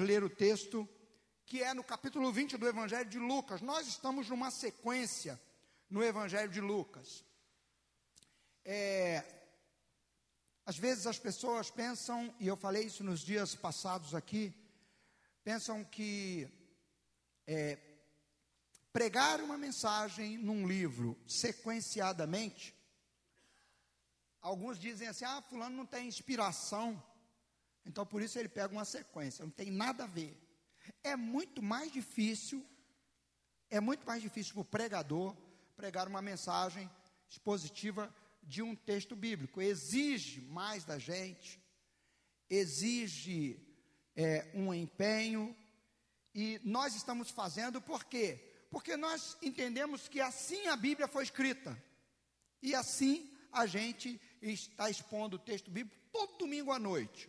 [0.00, 0.88] ler o texto
[1.44, 3.60] que é no capítulo 20 do Evangelho de Lucas.
[3.60, 5.40] Nós estamos numa sequência
[5.88, 7.24] no Evangelho de Lucas.
[8.64, 9.24] É,
[10.64, 14.54] às vezes as pessoas pensam, e eu falei isso nos dias passados aqui,
[15.42, 16.48] pensam que
[17.46, 17.76] é,
[18.92, 22.72] pregar uma mensagem num livro sequenciadamente,
[24.40, 27.02] alguns dizem assim: ah, Fulano não tem inspiração,
[27.84, 30.36] então por isso ele pega uma sequência, não tem nada a ver.
[31.02, 32.64] É muito mais difícil,
[33.68, 35.36] é muito mais difícil para o pregador
[35.76, 36.90] pregar uma mensagem
[37.28, 39.62] expositiva de um texto bíblico.
[39.62, 41.60] Exige mais da gente,
[42.48, 43.58] exige
[44.16, 45.56] é, um empenho,
[46.34, 48.38] e nós estamos fazendo por quê?
[48.70, 51.76] Porque nós entendemos que assim a Bíblia foi escrita,
[52.62, 57.28] e assim a gente está expondo o texto bíblico todo domingo à noite.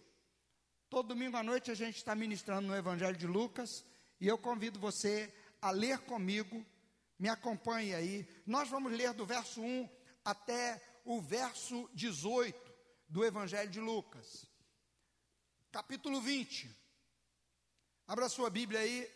[0.91, 3.85] Todo domingo à noite a gente está ministrando no Evangelho de Lucas,
[4.19, 6.65] e eu convido você a ler comigo,
[7.17, 8.27] me acompanhe aí.
[8.45, 9.89] Nós vamos ler do verso 1
[10.25, 12.73] até o verso 18
[13.07, 14.45] do Evangelho de Lucas,
[15.71, 16.69] capítulo 20.
[18.05, 19.09] Abra sua Bíblia aí.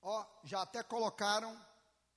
[0.00, 1.54] Ó, já até colocaram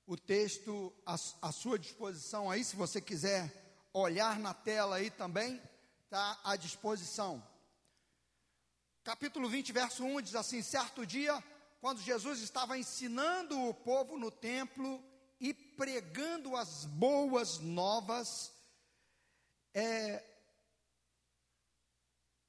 [0.06, 3.52] o texto à, à sua disposição aí, se você quiser
[3.94, 5.62] olhar na tela aí também,
[6.04, 7.46] está à disposição.
[9.04, 11.42] Capítulo 20, verso 1 diz assim: Certo dia
[11.84, 15.04] quando Jesus estava ensinando o povo no templo
[15.38, 18.54] e pregando as boas novas,
[19.74, 20.24] é,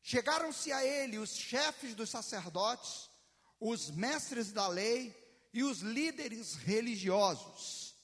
[0.01, 3.11] chegaram-se a ele os chefes dos sacerdotes,
[3.59, 5.24] os mestres da lei
[5.55, 7.97] e os líderes religiosos.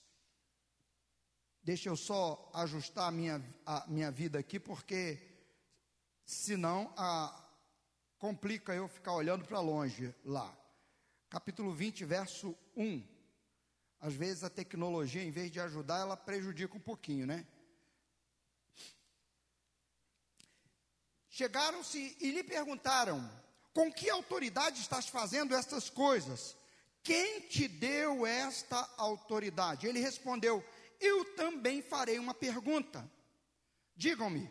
[1.62, 5.18] Deixa eu só ajustar a minha, a minha vida aqui, porque
[6.24, 7.44] senão a,
[8.18, 10.56] complica eu ficar olhando para longe lá
[11.30, 13.06] capítulo 20, verso 1.
[14.00, 17.46] Às vezes a tecnologia, em vez de ajudar, ela prejudica um pouquinho, né?
[21.28, 23.30] Chegaram-se e lhe perguntaram:
[23.72, 26.56] Com que autoridade estás fazendo estas coisas?
[27.02, 29.86] Quem te deu esta autoridade?
[29.86, 30.64] Ele respondeu:
[31.00, 33.10] Eu também farei uma pergunta.
[33.96, 34.50] Digam-me,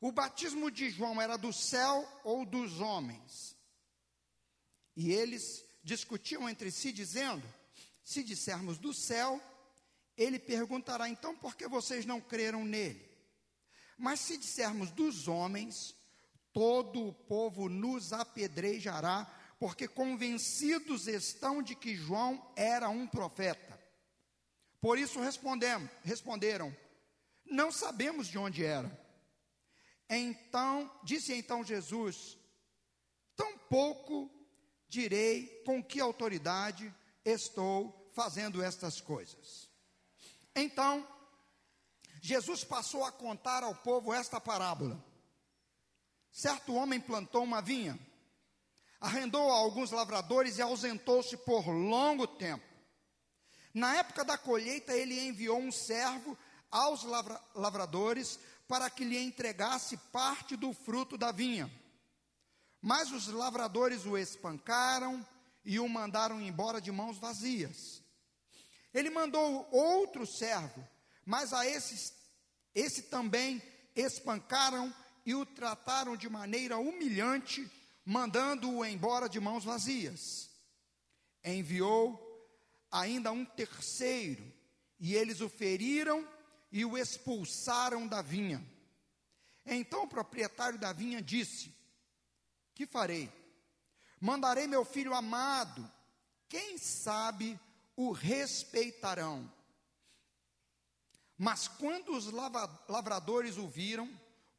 [0.00, 3.56] o batismo de João era do céu ou dos homens?
[4.94, 7.46] E eles discutiam entre si, dizendo:
[8.04, 9.40] Se dissermos do céu,
[10.16, 13.04] ele perguntará: então por que vocês não creram nele?
[13.98, 15.94] Mas se dissermos dos homens,
[16.52, 19.30] todo o povo nos apedrejará,
[19.66, 23.76] porque convencidos estão de que João era um profeta.
[24.80, 26.72] Por isso responderam:
[27.44, 28.88] Não sabemos de onde era.
[30.08, 32.38] Então, disse então Jesus:
[33.34, 34.30] Tão pouco
[34.86, 36.94] direi com que autoridade
[37.24, 39.68] estou fazendo estas coisas.
[40.54, 41.04] Então,
[42.22, 45.04] Jesus passou a contar ao povo esta parábola.
[46.30, 47.98] Certo homem plantou uma vinha,
[49.00, 52.64] arrendou a alguns lavradores e ausentou-se por longo tempo.
[53.72, 56.36] Na época da colheita, ele enviou um servo
[56.70, 61.70] aos lavra lavradores para que lhe entregasse parte do fruto da vinha.
[62.80, 65.26] Mas os lavradores o espancaram
[65.64, 68.02] e o mandaram embora de mãos vazias.
[68.92, 70.86] Ele mandou outro servo,
[71.24, 72.12] mas a esse,
[72.74, 73.62] esse também
[73.94, 77.70] espancaram e o trataram de maneira humilhante,
[78.06, 80.48] mandando-o embora de mãos vazias.
[81.44, 82.22] Enviou
[82.90, 84.50] ainda um terceiro,
[84.98, 86.26] e eles o feriram
[86.70, 88.64] e o expulsaram da vinha.
[89.66, 91.74] Então o proprietário da vinha disse:
[92.72, 93.32] que farei?
[94.20, 95.90] Mandarei meu filho amado,
[96.48, 97.58] quem sabe
[97.96, 99.52] o respeitarão.
[101.36, 102.26] Mas quando os
[102.88, 104.08] lavradores o viram,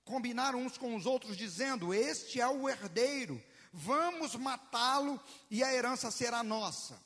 [0.07, 5.21] combinaram uns com os outros, dizendo: Este é o herdeiro, vamos matá-lo
[5.51, 6.99] e a herança será nossa.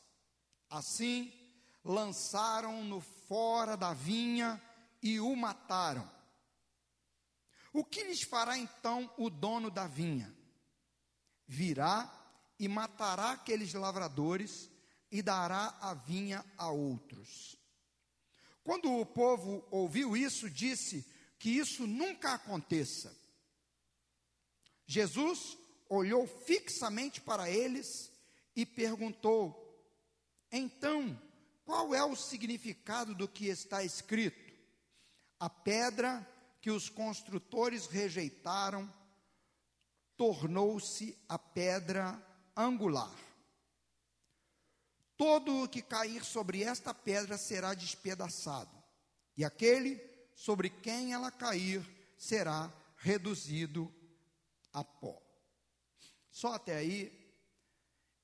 [0.69, 1.33] Assim,
[1.83, 4.61] lançaram-no fora da vinha
[5.03, 6.09] e o mataram.
[7.73, 10.33] O que lhes fará então o dono da vinha?
[11.51, 12.09] virá
[12.57, 14.69] e matará aqueles lavradores
[15.11, 17.57] e dará a vinha a outros.
[18.63, 21.05] Quando o povo ouviu isso, disse
[21.41, 23.11] que isso nunca aconteça.
[24.85, 25.57] Jesus
[25.89, 28.11] olhou fixamente para eles
[28.55, 29.83] e perguntou:
[30.51, 31.19] Então,
[31.65, 34.53] qual é o significado do que está escrito?
[35.39, 36.29] A pedra
[36.61, 38.88] que os construtores rejeitaram
[40.15, 42.23] tornou-se a pedra
[42.55, 43.17] angular.
[45.17, 48.71] Todo o que cair sobre esta pedra será despedaçado,
[49.35, 51.85] e aquele sobre quem ela cair
[52.17, 53.93] será reduzido
[54.73, 55.21] a pó.
[56.29, 57.19] Só até aí.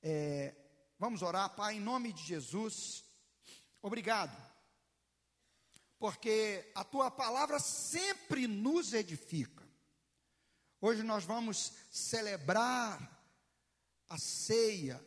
[0.01, 0.55] É,
[0.97, 3.03] vamos orar, Pai, em nome de Jesus.
[3.81, 4.35] Obrigado,
[5.99, 9.67] porque a tua palavra sempre nos edifica.
[10.79, 13.17] Hoje nós vamos celebrar
[14.07, 15.03] a ceia.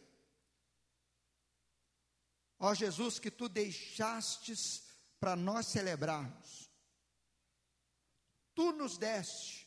[2.58, 4.82] Ó Jesus, que tu deixastes
[5.18, 6.59] para nós celebrarmos.
[8.60, 9.66] Tu nos deste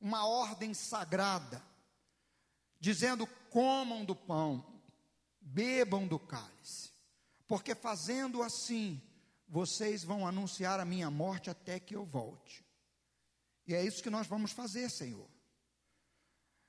[0.00, 1.62] uma ordem sagrada,
[2.80, 4.64] dizendo: comam do pão,
[5.38, 6.92] bebam do cálice,
[7.46, 9.02] porque fazendo assim,
[9.46, 12.64] vocês vão anunciar a minha morte até que eu volte.
[13.66, 15.28] E é isso que nós vamos fazer, Senhor.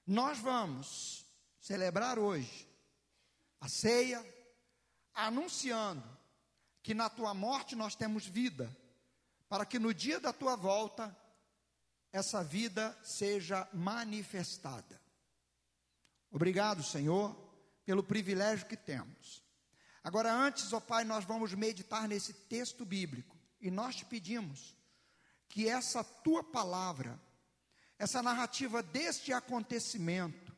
[0.05, 1.25] Nós vamos
[1.61, 2.67] celebrar hoje
[3.61, 4.21] a ceia,
[5.13, 6.03] anunciando
[6.83, 8.69] que na tua morte nós temos vida,
[9.47, 11.15] para que no dia da tua volta
[12.17, 14.99] essa vida seja manifestada.
[16.31, 17.35] Obrigado, Senhor,
[17.85, 19.43] pelo privilégio que temos.
[20.03, 24.75] Agora, antes, ó Pai, nós vamos meditar nesse texto bíblico e nós te pedimos
[25.47, 27.19] que essa tua palavra,
[27.97, 30.55] essa narrativa deste acontecimento,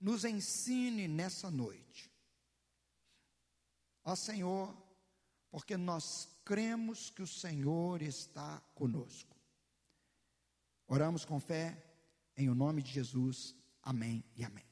[0.00, 2.10] nos ensine nessa noite.
[4.04, 4.74] Ó Senhor,
[5.50, 9.37] porque nós cremos que o Senhor está conosco.
[10.90, 11.76] Oramos com fé,
[12.34, 13.54] em o nome de Jesus.
[13.82, 14.64] Amém e amém.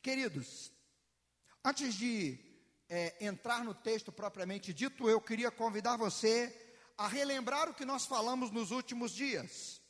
[0.00, 0.70] Queridos,
[1.64, 2.38] antes de
[2.88, 6.54] é, entrar no texto propriamente dito, eu queria convidar você
[6.96, 9.82] a relembrar o que nós falamos nos últimos dias.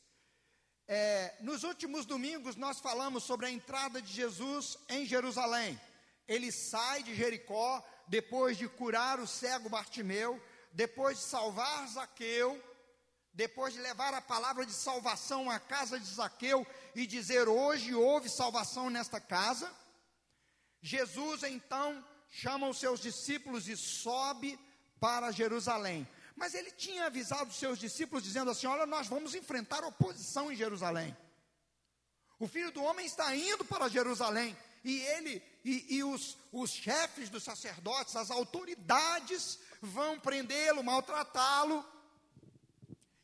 [0.87, 5.79] É, nos últimos domingos, nós falamos sobre a entrada de Jesus em Jerusalém.
[6.27, 10.41] Ele sai de Jericó, depois de curar o cego Bartimeu,
[10.73, 12.59] depois de salvar Zaqueu,
[13.37, 18.27] depois de levar a palavra de salvação à casa de Zaqueu e dizer: Hoje houve
[18.27, 19.71] salvação nesta casa.
[20.81, 24.59] Jesus então chama os seus discípulos e sobe
[24.99, 26.07] para Jerusalém.
[26.35, 30.55] Mas ele tinha avisado os seus discípulos, dizendo assim: Olha, nós vamos enfrentar oposição em
[30.55, 31.15] Jerusalém.
[32.39, 34.57] O filho do homem está indo para Jerusalém.
[34.83, 41.85] E ele e, e os, os chefes dos sacerdotes, as autoridades, vão prendê-lo, maltratá-lo.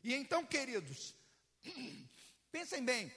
[0.04, 1.14] E então, queridos,
[2.52, 3.10] pensem bem,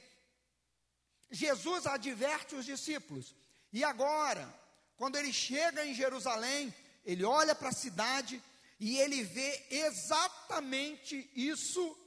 [1.30, 3.36] Jesus adverte os discípulos,
[3.74, 4.48] e agora,
[4.96, 6.74] quando ele chega em Jerusalém,
[7.04, 8.42] ele olha para a cidade
[8.80, 11.98] e ele vê exatamente isso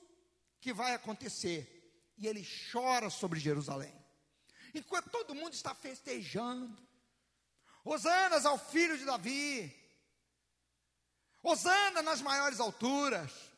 [0.62, 3.94] que vai acontecer, e ele chora sobre Jerusalém,
[4.74, 6.74] enquanto todo mundo está festejando,
[7.84, 9.76] Hosanas ao filho de Davi,
[11.42, 13.49] Hosana nas maiores alturas,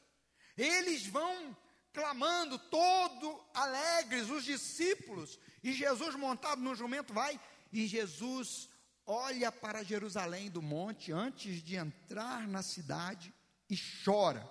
[0.56, 1.56] eles vão
[1.92, 7.38] clamando, todo alegres, os discípulos, e Jesus montado no jumento vai,
[7.72, 8.68] e Jesus
[9.06, 13.32] olha para Jerusalém do monte antes de entrar na cidade
[13.68, 14.48] e chora.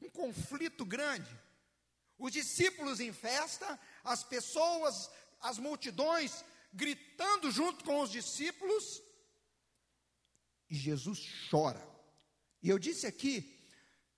[0.00, 1.30] Um conflito grande.
[2.18, 9.02] Os discípulos em festa, as pessoas, as multidões gritando junto com os discípulos,
[10.70, 11.86] e Jesus chora.
[12.62, 13.61] E eu disse aqui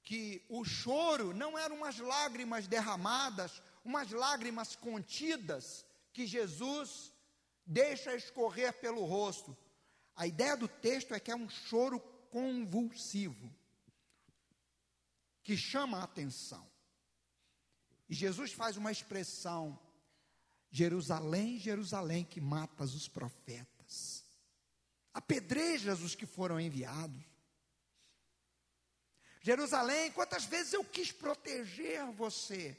[0.04, 7.12] que o choro não eram umas lágrimas derramadas, umas lágrimas contidas que Jesus
[7.66, 9.56] deixa escorrer pelo rosto.
[10.14, 11.98] A ideia do texto é que é um choro
[12.30, 13.50] convulsivo,
[15.42, 16.68] que chama a atenção.
[18.08, 19.78] E Jesus faz uma expressão:
[20.70, 24.22] Jerusalém, Jerusalém, que matas os profetas,
[25.14, 27.33] apedrejas os que foram enviados.
[29.44, 32.74] Jerusalém, quantas vezes eu quis proteger você,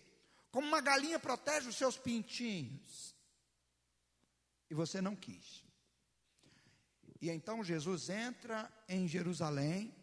[0.49, 3.15] como uma galinha protege os seus pintinhos,
[4.67, 5.63] e você não quis.
[7.21, 9.95] E então Jesus entra em Jerusalém,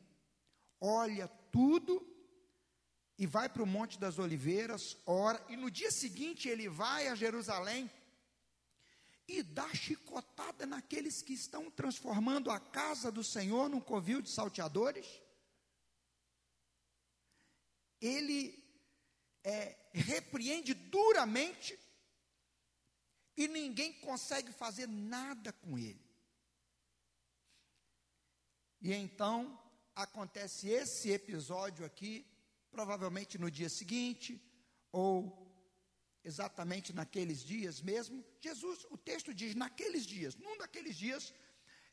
[0.81, 2.01] olha tudo
[3.19, 7.17] e vai para o Monte das Oliveiras, ora, e no dia seguinte ele vai a
[7.17, 7.91] Jerusalém
[9.27, 15.21] e dá chicotada naqueles que estão transformando a casa do Senhor num covil de salteadores
[18.03, 18.63] ele
[19.45, 21.79] é, repreende duramente
[23.37, 26.05] e ninguém consegue fazer nada com ele.
[28.81, 29.59] E então
[29.95, 32.27] acontece esse episódio aqui
[32.73, 34.43] provavelmente no dia seguinte,
[34.91, 35.13] ou
[36.25, 38.25] exatamente naqueles dias mesmo.
[38.41, 41.35] Jesus, o texto diz naqueles dias, num daqueles dias,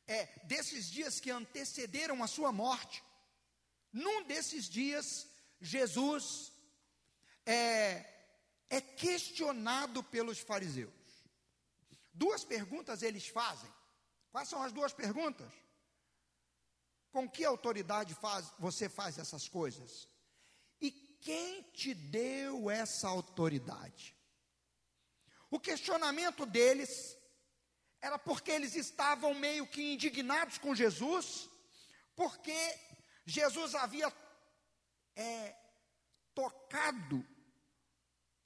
[0.07, 3.03] é, desses dias que antecederam a sua morte,
[3.91, 5.27] num desses dias,
[5.59, 6.51] Jesus
[7.45, 8.05] é,
[8.69, 10.93] é questionado pelos fariseus.
[12.13, 13.71] Duas perguntas eles fazem.
[14.31, 15.51] Quais são as duas perguntas?
[17.11, 20.07] Com que autoridade faz, você faz essas coisas?
[20.79, 24.15] E quem te deu essa autoridade?
[25.49, 27.17] O questionamento deles
[28.01, 31.49] era porque eles estavam meio que indignados com Jesus,
[32.15, 32.57] porque
[33.25, 34.11] Jesus havia
[35.19, 35.53] é,
[36.33, 37.25] tocado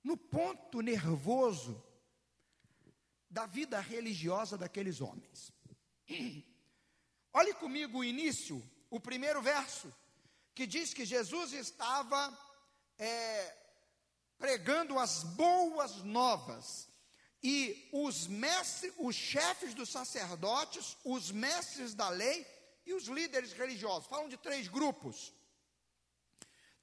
[0.04, 1.82] no ponto nervoso
[3.30, 5.52] da vida religiosa daqueles homens.
[7.32, 9.94] Olhe comigo o início, o primeiro verso,
[10.56, 12.36] que diz que Jesus estava
[12.98, 13.56] é,
[14.38, 16.90] pregando as boas novas.
[17.46, 22.48] E os mestres, os chefes dos sacerdotes, os mestres da lei
[22.86, 24.08] e os líderes religiosos.
[24.08, 25.34] Falam de três grupos.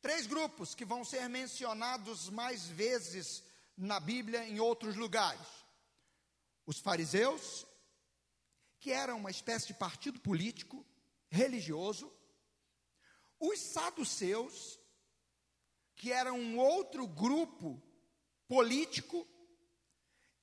[0.01, 3.43] Três grupos que vão ser mencionados mais vezes
[3.77, 5.47] na Bíblia em outros lugares:
[6.67, 7.67] os fariseus,
[8.79, 10.87] que eram uma espécie de partido político,
[11.29, 12.13] religioso,
[13.39, 14.79] os saduceus,
[15.97, 17.83] que eram um outro grupo
[18.49, 19.27] político,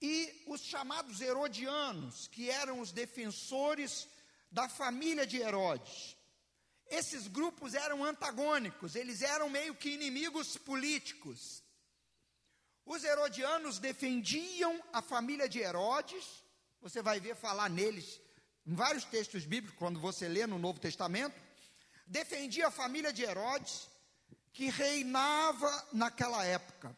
[0.02, 4.08] e os chamados herodianos, que eram os defensores
[4.52, 6.17] da família de Herodes.
[6.89, 11.63] Esses grupos eram antagônicos, eles eram meio que inimigos políticos.
[12.86, 16.25] Os herodianos defendiam a família de Herodes,
[16.82, 18.22] você vai ver falar neles
[18.65, 21.36] em vários textos bíblicos, quando você lê no Novo Testamento.
[22.06, 23.89] Defendia a família de Herodes,
[24.53, 26.96] que reinava naquela época.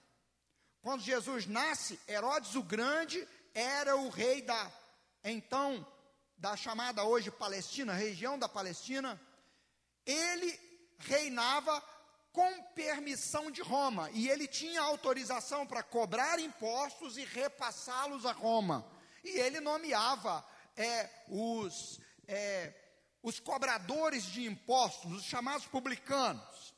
[0.81, 4.71] Quando Jesus nasce, Herodes o Grande era o rei da,
[5.23, 5.85] então,
[6.37, 9.19] da chamada hoje Palestina, região da Palestina
[10.11, 10.59] ele
[10.97, 11.81] reinava
[12.31, 18.85] com permissão de Roma e ele tinha autorização para cobrar impostos e repassá-los a Roma.
[19.23, 22.73] E ele nomeava é, os, é,
[23.21, 26.73] os cobradores de impostos, os chamados publicanos.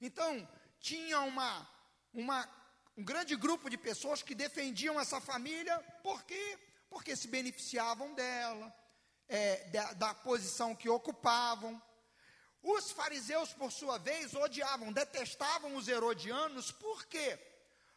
[0.00, 0.46] Então,
[0.78, 1.68] tinha uma,
[2.12, 2.48] uma,
[2.96, 6.58] um grande grupo de pessoas que defendiam essa família, por quê?
[6.88, 8.72] Porque se beneficiavam dela,
[9.28, 11.82] é, da, da posição que ocupavam.
[12.62, 17.38] Os fariseus, por sua vez, odiavam, detestavam os herodianos, por quê?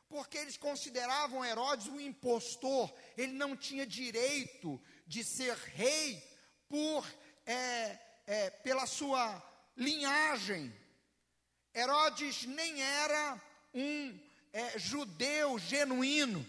[0.08, 6.24] Porque eles consideravam Herodes um impostor, ele não tinha direito de ser rei
[6.68, 7.06] por
[7.46, 9.42] é, é, pela sua
[9.76, 10.74] linhagem.
[11.74, 13.42] Herodes nem era
[13.74, 14.20] um
[14.52, 16.46] é, judeu genuíno.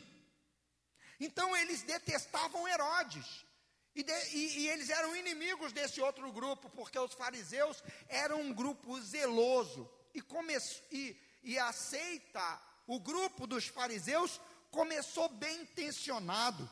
[1.19, 3.45] Então eles detestavam Herodes.
[3.95, 8.53] E, de, e, e, eles eram inimigos desse outro grupo, porque os fariseus eram um
[8.53, 9.91] grupo zeloso.
[10.15, 10.57] E, come,
[10.93, 16.69] e, e aceita, o grupo dos fariseus começou bem intencionado,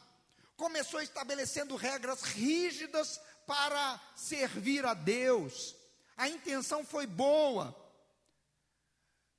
[0.57, 5.75] começou estabelecendo regras rígidas para servir a Deus.
[6.17, 7.75] A intenção foi boa,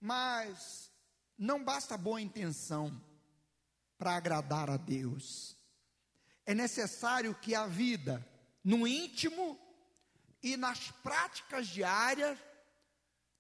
[0.02, 0.92] mas
[1.38, 3.02] não basta boa intenção
[3.98, 5.59] para agradar a Deus
[6.46, 8.26] é necessário que a vida
[8.64, 9.60] no íntimo
[10.42, 12.38] e nas práticas diárias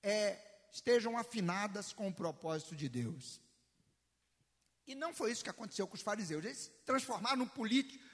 [0.03, 0.38] é,
[0.72, 3.41] estejam afinadas com o propósito de Deus.
[4.88, 6.44] E não foi isso que aconteceu com os fariseus.
[6.44, 7.50] Eles se transformaram num,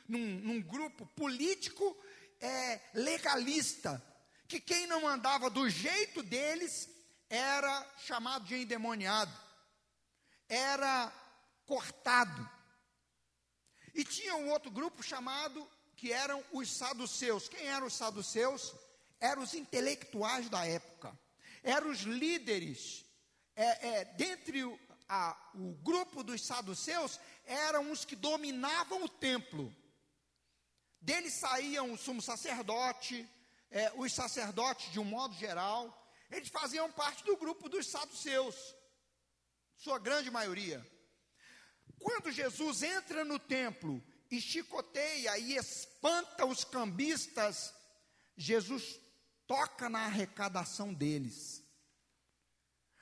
[0.08, 1.96] num, num grupo político
[2.42, 4.04] é, legalista,
[4.48, 6.89] que quem não andava do jeito deles
[7.30, 9.32] era chamado de endemoniado,
[10.48, 11.12] era
[11.65, 12.55] cortado.
[13.96, 17.48] E tinha um outro grupo chamado, que eram os saduceus.
[17.48, 18.75] Quem eram os saduceus?
[19.22, 21.18] Eram os intelectuais da época.
[21.64, 23.06] Eram os líderes.
[23.56, 29.74] É, é, dentre o, a, o grupo dos saduceus, eram os que dominavam o templo.
[31.00, 33.25] Deles saíam o sumo sacerdote,
[33.72, 36.06] é, os sacerdotes de um modo geral.
[36.30, 38.75] Eles faziam parte do grupo dos saduceus,
[39.78, 40.86] sua grande maioria.
[42.06, 47.74] Quando Jesus entra no templo e chicoteia e espanta os cambistas,
[48.38, 49.00] Jesus
[49.48, 51.64] toca na arrecadação deles.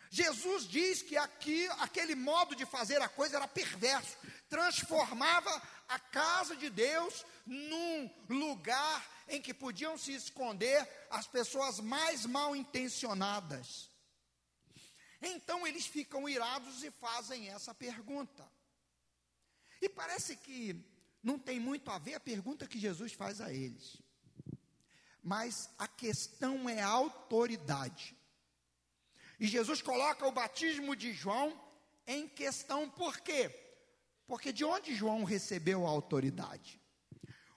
[0.09, 4.15] Jesus diz que aqui, aquele modo de fazer a coisa era perverso,
[4.47, 5.51] transformava
[5.89, 12.55] a casa de Deus num lugar em que podiam se esconder as pessoas mais mal
[12.55, 13.89] intencionadas.
[15.21, 18.49] Então eles ficam irados e fazem essa pergunta.
[19.83, 20.81] E parece que
[21.21, 24.01] não tem muito a ver a pergunta que Jesus faz a eles.
[25.21, 28.15] Mas a questão é autoridade.
[29.37, 31.61] E Jesus coloca o batismo de João
[32.07, 33.53] em questão por quê?
[34.25, 36.79] Porque de onde João recebeu a autoridade?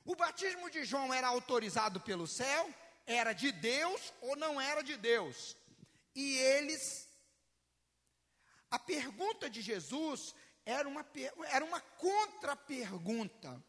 [0.04, 2.68] O batismo de João era autorizado pelo céu,
[3.06, 5.56] era de Deus ou não era de Deus?
[6.12, 7.08] E eles,
[8.68, 10.34] a pergunta de Jesus
[10.66, 11.06] era uma,
[11.50, 13.64] era uma contra-pergunta.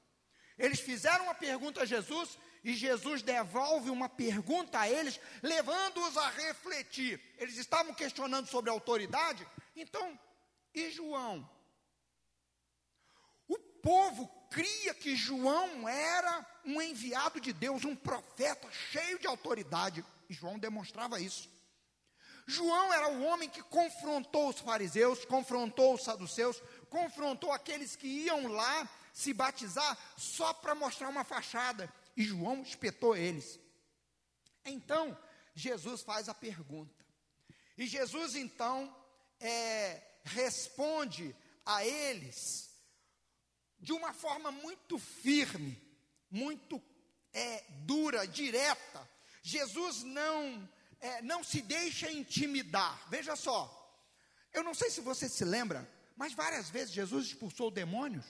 [0.58, 6.30] Eles fizeram uma pergunta a Jesus e Jesus devolve uma pergunta a eles, levando-os a
[6.32, 7.22] refletir.
[7.38, 10.20] Eles estavam questionando sobre a autoridade, então,
[10.74, 11.48] e João?
[13.48, 20.04] O povo cria que João era um enviado de Deus, um profeta cheio de autoridade,
[20.28, 21.48] e João demonstrava isso.
[22.50, 28.48] João era o homem que confrontou os fariseus, confrontou os saduceus, confrontou aqueles que iam
[28.48, 33.60] lá se batizar só para mostrar uma fachada, e João espetou eles.
[34.66, 35.18] Então,
[35.56, 37.06] Jesus faz a pergunta,
[37.78, 38.96] e Jesus então
[39.40, 42.70] é, responde a eles
[43.80, 45.82] de uma forma muito firme,
[46.30, 46.82] muito
[47.34, 49.10] é, dura, direta.
[49.44, 53.08] Jesus não é, não se deixa intimidar.
[53.10, 53.74] Veja só,
[54.54, 55.88] eu não sei se você se lembra,
[56.18, 58.26] mas várias vezes Jesus expulsou demônios.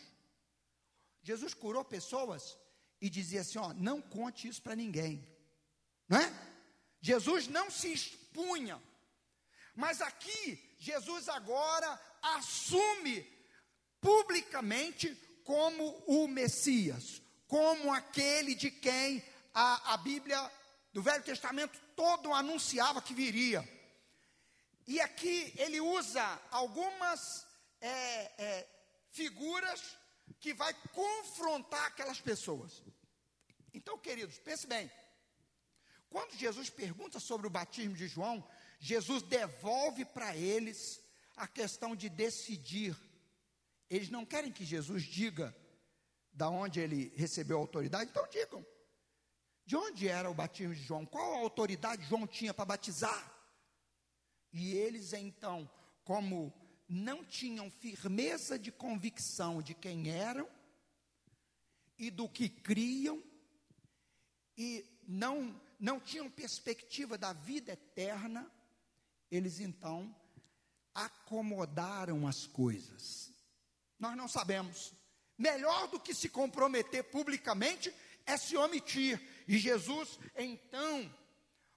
[1.24, 2.58] Jesus curou pessoas
[3.02, 5.26] e dizia assim: ó, não conte isso para ninguém,
[6.08, 6.32] não é?
[7.00, 8.82] Jesus não se expunha,
[9.74, 13.26] mas aqui Jesus agora assume
[14.02, 15.16] publicamente
[15.46, 20.52] como o Messias, como aquele de quem a, a Bíblia
[20.92, 23.68] do Velho Testamento todo anunciava que viria.
[24.86, 27.47] E aqui ele usa algumas
[27.82, 28.68] é, é,
[29.12, 29.98] figuras
[30.40, 32.84] que vai confrontar aquelas pessoas.
[33.74, 34.92] Então, queridos, pense bem.
[36.10, 38.48] Quando Jesus pergunta sobre o batismo de João,
[38.80, 41.02] Jesus devolve para eles
[41.36, 42.96] a questão de decidir
[43.90, 45.56] eles não querem que Jesus diga
[46.34, 48.66] da onde ele recebeu a autoridade, então digam.
[49.66, 51.06] De onde era o batismo de João?
[51.06, 53.34] Qual a autoridade João tinha para batizar?
[54.52, 55.70] E eles então,
[56.04, 56.54] como
[56.88, 60.48] não tinham firmeza de convicção de quem eram
[61.98, 63.22] e do que criam,
[64.58, 68.50] e não, não tinham perspectiva da vida eterna,
[69.30, 70.16] eles então
[70.94, 73.32] acomodaram as coisas.
[74.00, 74.94] Nós não sabemos.
[75.38, 77.94] Melhor do que se comprometer publicamente
[78.26, 79.22] é se omitir.
[79.48, 81.14] E Jesus, então,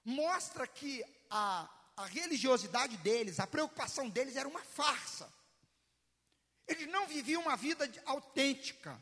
[0.03, 1.69] mostra que a,
[2.01, 5.31] a religiosidade deles, a preocupação deles era uma farsa.
[6.67, 9.01] Eles não viviam uma vida autêntica.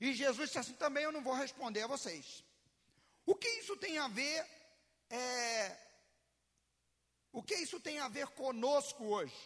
[0.00, 2.44] E Jesus disse assim: também eu não vou responder a vocês.
[3.26, 4.46] O que isso tem a ver?
[5.10, 5.76] É,
[7.32, 9.36] o que isso tem a ver conosco hoje?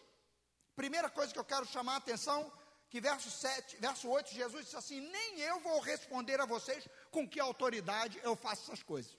[0.75, 2.51] Primeira coisa que eu quero chamar a atenção
[2.89, 7.29] que verso 7, verso 8, Jesus disse assim: Nem eu vou responder a vocês com
[7.29, 9.17] que autoridade eu faço essas coisas.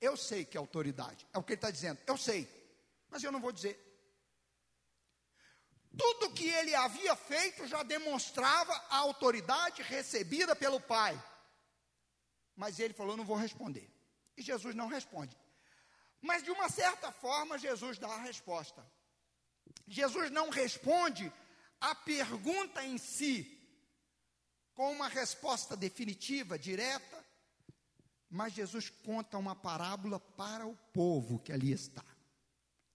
[0.00, 2.46] Eu sei que é autoridade, é o que ele está dizendo, eu sei,
[3.08, 3.82] mas eu não vou dizer.
[5.96, 11.20] Tudo que ele havia feito já demonstrava a autoridade recebida pelo Pai.
[12.54, 13.90] Mas ele falou: Não vou responder.
[14.36, 15.36] E Jesus não responde.
[16.20, 18.86] Mas de uma certa forma, Jesus dá a resposta.
[19.86, 21.32] Jesus não responde
[21.80, 23.52] a pergunta em si
[24.74, 27.24] com uma resposta definitiva, direta,
[28.28, 32.04] mas Jesus conta uma parábola para o povo que ali está.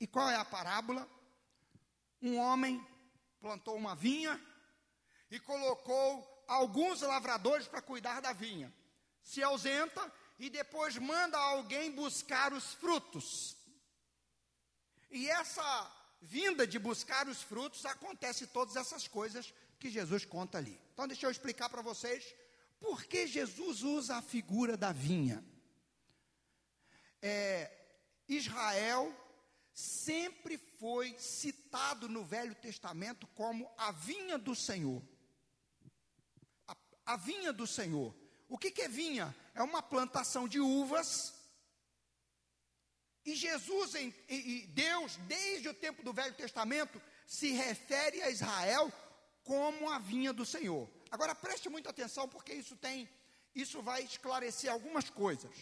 [0.02, 1.08] E qual é a parábola?
[2.20, 2.84] Um homem
[3.40, 4.42] plantou uma vinha
[5.30, 8.74] e colocou alguns lavradores para cuidar da vinha.
[9.22, 13.56] Se ausenta e depois manda alguém buscar os frutos.
[15.12, 15.62] E essa
[16.20, 20.82] vinda de buscar os frutos, acontece todas essas coisas que Jesus conta ali.
[20.94, 22.34] Então, deixa eu explicar para vocês
[22.80, 25.46] por que Jesus usa a figura da vinha.
[27.22, 27.72] É,
[28.28, 29.16] Israel
[29.74, 35.02] sempre foi citado no Velho Testamento como a vinha do Senhor.
[36.68, 38.16] A, a vinha do Senhor.
[38.50, 39.36] O que, que é vinha?
[39.54, 41.42] É uma plantação de uvas
[43.26, 48.92] e Jesus em, e Deus, desde o tempo do Velho Testamento, se refere a Israel
[49.44, 50.90] como a vinha do Senhor.
[51.12, 53.08] Agora preste muita atenção, porque isso tem,
[53.54, 55.56] isso vai esclarecer algumas coisas.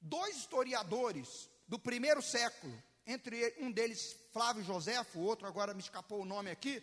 [0.00, 2.72] Dois historiadores do primeiro século,
[3.06, 6.82] entre um deles Flávio Joséfo, o outro agora me escapou o nome aqui,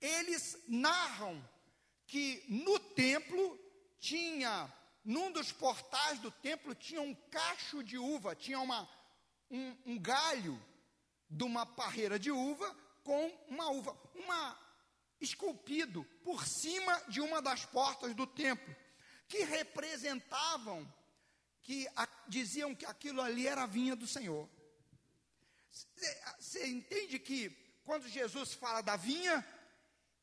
[0.00, 1.42] eles narram
[2.06, 3.58] que no templo
[3.98, 4.72] tinha,
[5.04, 8.88] num dos portais do templo, tinha um cacho de uva, tinha uma,
[9.50, 10.60] um, um galho
[11.28, 14.58] de uma parreira de uva com uma uva, uma
[15.20, 18.74] esculpido por cima de uma das portas do templo,
[19.28, 20.90] que representavam,
[21.62, 24.48] que a, diziam que aquilo ali era a vinha do Senhor.
[26.38, 27.50] Você entende que
[27.84, 29.46] quando Jesus fala da vinha,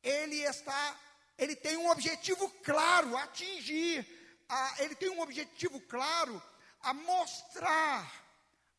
[0.02, 1.00] ele está,
[1.36, 4.06] ele tem um objetivo claro a atingir,
[4.48, 6.42] a, ele tem um objetivo claro
[6.80, 8.26] a mostrar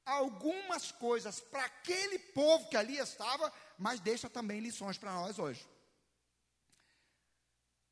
[0.05, 5.67] algumas coisas para aquele povo que ali estava, mas deixa também lições para nós hoje.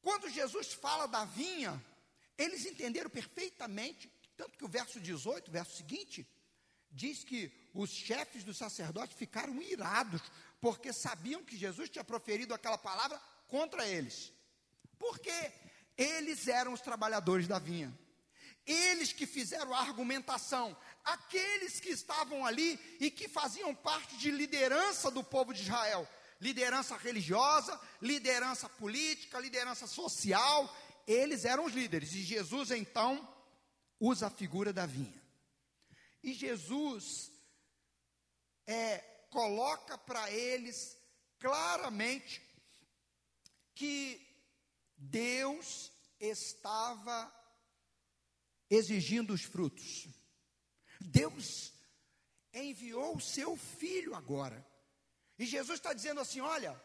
[0.01, 1.83] Quando Jesus fala da vinha,
[2.37, 6.25] eles entenderam perfeitamente, tanto que o verso 18, o verso seguinte,
[6.91, 10.21] diz que os chefes dos sacerdotes ficaram irados,
[10.61, 14.31] porque sabiam que Jesus tinha proferido aquela palavra contra eles.
[14.97, 15.51] Porque
[15.97, 17.97] eles eram os trabalhadores da vinha.
[18.65, 25.09] Eles que fizeram a argumentação, aqueles que estavam ali e que faziam parte de liderança
[25.09, 26.07] do povo de Israel,
[26.39, 30.75] liderança religiosa, liderança política, liderança social,
[31.07, 32.13] eles eram os líderes.
[32.13, 33.36] E Jesus então
[33.99, 35.21] usa a figura da vinha.
[36.23, 37.31] E Jesus
[38.65, 40.97] é, coloca para eles
[41.39, 42.41] claramente
[43.73, 44.19] que
[44.97, 47.31] Deus estava
[48.69, 50.07] exigindo os frutos.
[50.99, 51.73] Deus
[52.53, 54.65] enviou o seu filho agora.
[55.37, 56.81] E Jesus está dizendo assim: olha,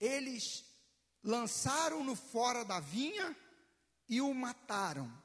[0.00, 0.64] eles
[1.22, 3.36] lançaram-no fora da vinha
[4.08, 5.21] e o mataram.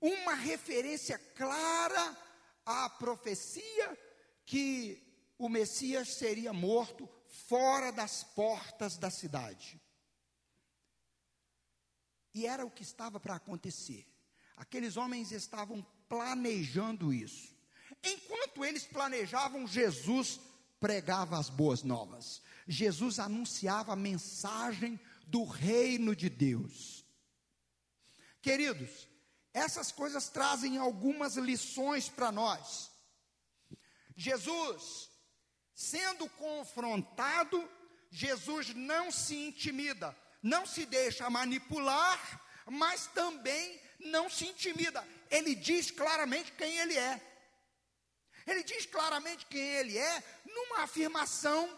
[0.00, 2.16] Uma referência clara
[2.64, 3.98] à profecia
[4.46, 5.02] que
[5.38, 7.08] o Messias seria morto
[7.46, 9.80] fora das portas da cidade.
[12.34, 14.06] E era o que estava para acontecer.
[14.56, 17.56] Aqueles homens estavam planejando isso.
[18.02, 20.40] Enquanto eles planejavam, Jesus
[20.78, 22.42] pregava as boas novas.
[22.66, 27.04] Jesus anunciava a mensagem do reino de Deus.
[28.40, 29.07] Queridos,
[29.52, 32.90] essas coisas trazem algumas lições para nós.
[34.16, 35.10] Jesus,
[35.74, 37.68] sendo confrontado,
[38.10, 45.06] Jesus não se intimida, não se deixa manipular, mas também não se intimida.
[45.30, 47.20] Ele diz claramente quem ele é.
[48.46, 51.68] Ele diz claramente quem ele é, numa afirmação,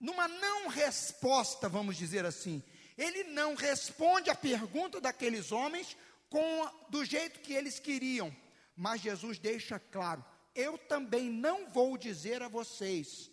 [0.00, 2.62] numa não resposta, vamos dizer assim.
[2.96, 5.96] Ele não responde à pergunta daqueles homens
[6.28, 8.34] com, do jeito que eles queriam,
[8.76, 13.30] mas Jesus deixa claro: eu também não vou dizer a vocês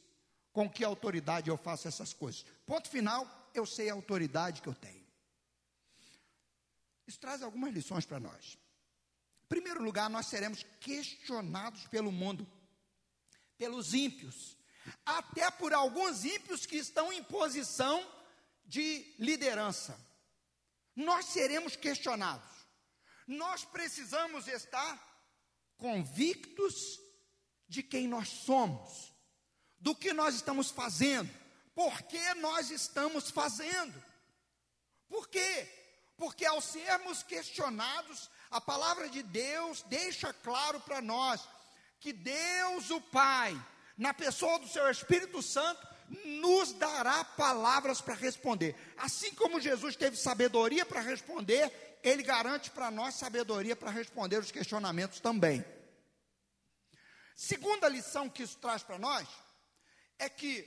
[0.54, 2.46] com que autoridade eu faço essas coisas.
[2.66, 5.06] Ponto final, eu sei a autoridade que eu tenho.
[7.06, 8.58] Isso traz algumas lições para nós.
[9.44, 12.48] Em primeiro lugar, nós seremos questionados pelo mundo,
[13.58, 14.58] pelos ímpios,
[15.06, 18.04] até por alguns ímpios que estão em posição
[18.66, 20.00] de liderança.
[20.96, 22.55] Nós seremos questionados.
[23.28, 25.00] Nós precisamos estar
[25.78, 27.00] convictos
[27.68, 29.14] de quem nós somos,
[29.80, 31.30] do que nós estamos fazendo,
[31.74, 34.02] por que nós estamos fazendo.
[35.08, 35.68] Por quê?
[36.18, 41.42] Porque ao sermos questionados, a palavra de Deus deixa claro para nós
[42.00, 43.60] que Deus, o Pai,
[43.98, 45.86] na pessoa do seu Espírito Santo,
[46.24, 48.76] nos dará palavras para responder.
[48.98, 54.52] Assim como Jesus teve sabedoria para responder, ele garante para nós sabedoria para responder os
[54.52, 55.66] questionamentos também.
[57.36, 59.28] Segunda lição que isso traz para nós
[60.20, 60.66] é que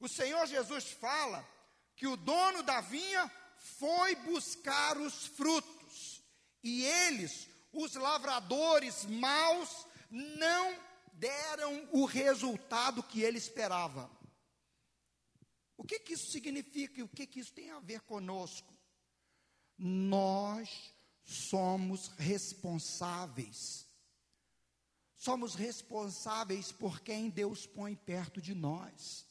[0.00, 1.48] o Senhor Jesus fala
[1.94, 3.30] que o dono da vinha
[3.78, 6.22] foi buscar os frutos
[6.62, 10.76] e eles, os lavradores maus, não
[11.12, 14.10] deram o resultado que ele esperava.
[15.76, 18.79] O que, que isso significa e o que, que isso tem a ver conosco?
[19.82, 20.92] Nós
[21.24, 23.86] somos responsáveis.
[25.16, 29.26] Somos responsáveis por quem Deus põe perto de nós.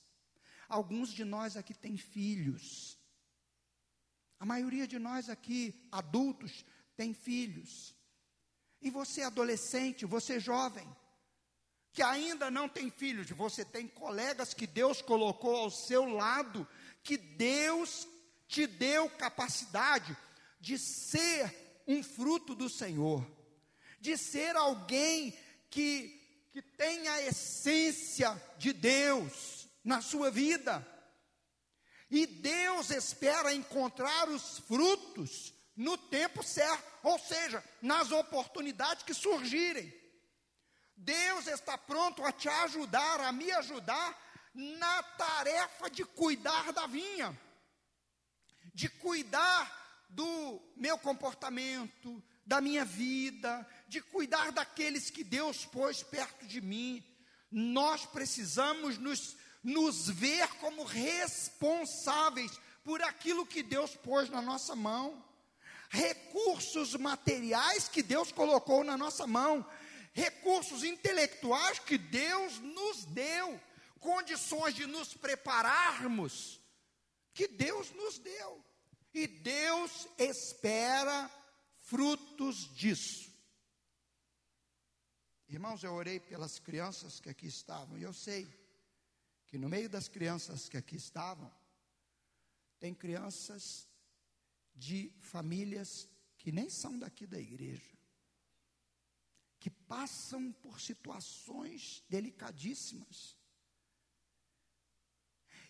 [0.68, 2.98] Alguns de nós aqui têm filhos.
[4.40, 7.94] A maioria de nós aqui, adultos, tem filhos.
[8.82, 10.88] E você, adolescente, você jovem,
[11.92, 16.68] que ainda não tem filhos, você tem colegas que Deus colocou ao seu lado,
[17.04, 18.08] que Deus
[18.48, 20.18] te deu capacidade
[20.60, 23.26] de ser um fruto do Senhor,
[24.00, 25.38] de ser alguém
[25.69, 26.19] que
[26.52, 30.86] que tem a essência de Deus na sua vida.
[32.10, 39.93] E Deus espera encontrar os frutos no tempo certo, ou seja, nas oportunidades que surgirem.
[40.98, 44.17] Deus está pronto a te ajudar, a me ajudar
[44.54, 47.39] na tarefa de cuidar da vinha,
[48.74, 49.79] de cuidar
[50.10, 57.04] do meu comportamento, da minha vida, de cuidar daqueles que Deus pôs perto de mim.
[57.52, 62.52] Nós precisamos nos, nos ver como responsáveis
[62.84, 65.24] por aquilo que Deus pôs na nossa mão.
[65.89, 69.65] Recursos materiais que Deus colocou na nossa mão,
[70.13, 73.60] recursos intelectuais que Deus nos deu,
[74.00, 76.60] condições de nos prepararmos
[77.34, 78.68] que Deus nos deu.
[79.13, 81.30] E Deus espera
[81.82, 83.30] frutos disso.
[85.48, 88.48] Irmãos, eu orei pelas crianças que aqui estavam, e eu sei
[89.48, 91.52] que no meio das crianças que aqui estavam,
[92.80, 93.89] tem crianças
[94.76, 97.98] de famílias que nem são daqui da igreja,
[99.60, 103.36] que passam por situações delicadíssimas.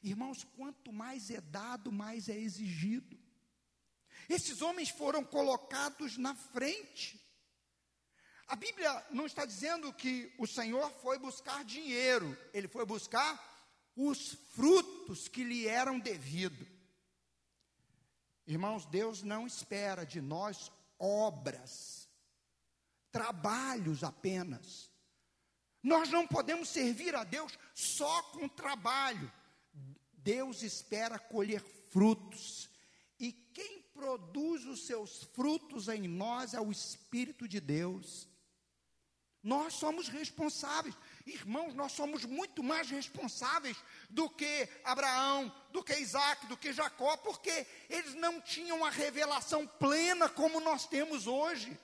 [0.03, 3.17] Irmãos, quanto mais é dado, mais é exigido.
[4.29, 7.19] Esses homens foram colocados na frente.
[8.47, 13.49] A Bíblia não está dizendo que o Senhor foi buscar dinheiro, ele foi buscar
[13.95, 16.67] os frutos que lhe eram devidos.
[18.45, 22.07] Irmãos, Deus não espera de nós obras,
[23.11, 24.89] trabalhos apenas.
[25.81, 29.31] Nós não podemos servir a Deus só com trabalho.
[30.13, 32.69] Deus espera colher frutos.
[33.19, 38.29] E quem produz os seus frutos em nós é o Espírito de Deus.
[39.43, 43.77] Nós somos responsáveis, irmãos, nós somos muito mais responsáveis
[44.09, 49.67] do que Abraão, do que Isaac, do que Jacó, porque eles não tinham a revelação
[49.67, 51.77] plena como nós temos hoje.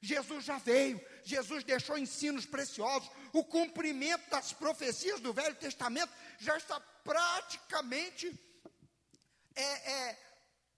[0.00, 6.56] Jesus já veio, Jesus deixou ensinos preciosos, o cumprimento das profecias do Velho Testamento já
[6.56, 8.32] está praticamente
[9.56, 10.25] é, é,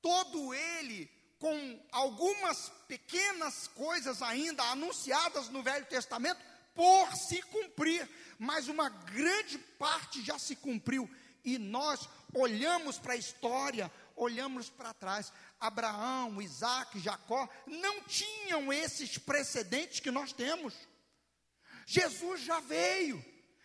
[0.02, 6.40] todo ele com algumas pequenas coisas ainda anunciadas no Velho Testamento
[6.74, 8.08] por se cumprir,
[8.38, 11.08] mas uma grande parte já se cumpriu
[11.44, 15.32] e nós olhamos para a história, olhamos para trás.
[15.58, 20.74] Abraão, Isaac, Jacó não tinham esses precedentes que nós temos.
[21.86, 23.24] Jesus já veio,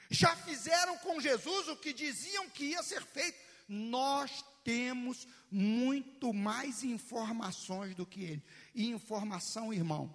[0.10, 3.38] já fizeram com Jesus o que diziam que ia ser feito.
[3.68, 8.44] Nós temos muito mais informações do que ele.
[8.74, 10.14] E informação, irmão,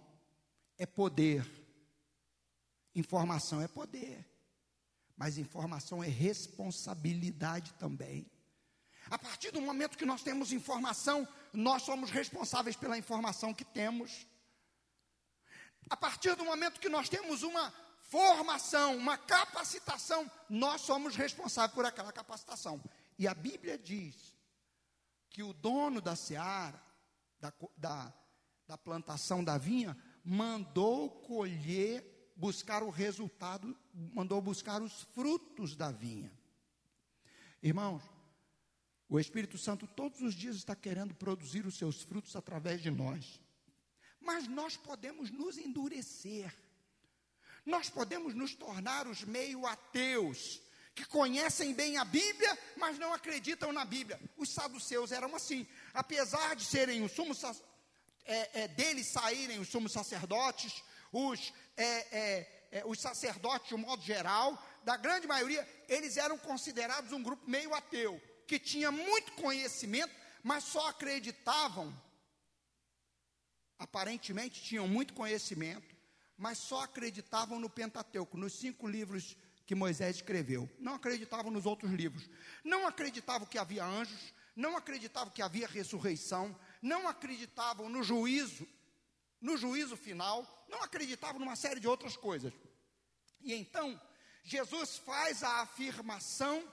[0.76, 1.46] é poder.
[2.92, 4.26] Informação é poder.
[5.16, 8.26] Mas informação é responsabilidade também.
[9.08, 14.26] A partir do momento que nós temos informação, nós somos responsáveis pela informação que temos.
[15.88, 17.72] A partir do momento que nós temos uma
[18.02, 22.82] formação, uma capacitação, nós somos responsáveis por aquela capacitação.
[23.16, 24.37] E a Bíblia diz
[25.30, 26.82] que o dono da seara,
[27.40, 28.14] da, da,
[28.66, 36.32] da plantação da vinha, mandou colher, buscar o resultado, mandou buscar os frutos da vinha.
[37.62, 38.02] Irmãos,
[39.08, 43.40] o Espírito Santo todos os dias está querendo produzir os seus frutos através de nós.
[44.20, 46.54] Mas nós podemos nos endurecer.
[47.64, 50.60] Nós podemos nos tornar os meio ateus
[50.98, 54.20] que conhecem bem a Bíblia, mas não acreditam na Bíblia.
[54.36, 57.40] Os saduceus eram assim, apesar de serem os sumos
[58.24, 60.82] é, é, deles saírem os sumos sacerdotes,
[61.12, 66.36] os, é, é, é, os sacerdotes de um modo geral, da grande maioria, eles eram
[66.36, 71.96] considerados um grupo meio ateu, que tinha muito conhecimento, mas só acreditavam,
[73.78, 75.96] aparentemente tinham muito conhecimento,
[76.36, 79.36] mas só acreditavam no Pentateuco, nos cinco livros
[79.68, 80.66] que Moisés escreveu.
[80.78, 82.26] Não acreditavam nos outros livros.
[82.64, 88.66] Não acreditavam que havia anjos, não acreditavam que havia ressurreição, não acreditavam no juízo,
[89.38, 92.50] no juízo final, não acreditavam numa série de outras coisas.
[93.42, 94.00] E então,
[94.42, 96.66] Jesus faz a afirmação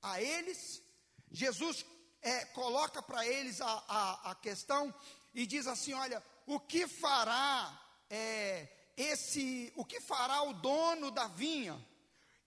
[0.00, 0.82] a eles,
[1.30, 1.84] Jesus
[2.22, 4.94] é, coloca para eles a, a, a, questão
[5.34, 11.28] e diz assim: olha, o que fará é, esse, o que fará o dono da
[11.28, 11.89] vinha?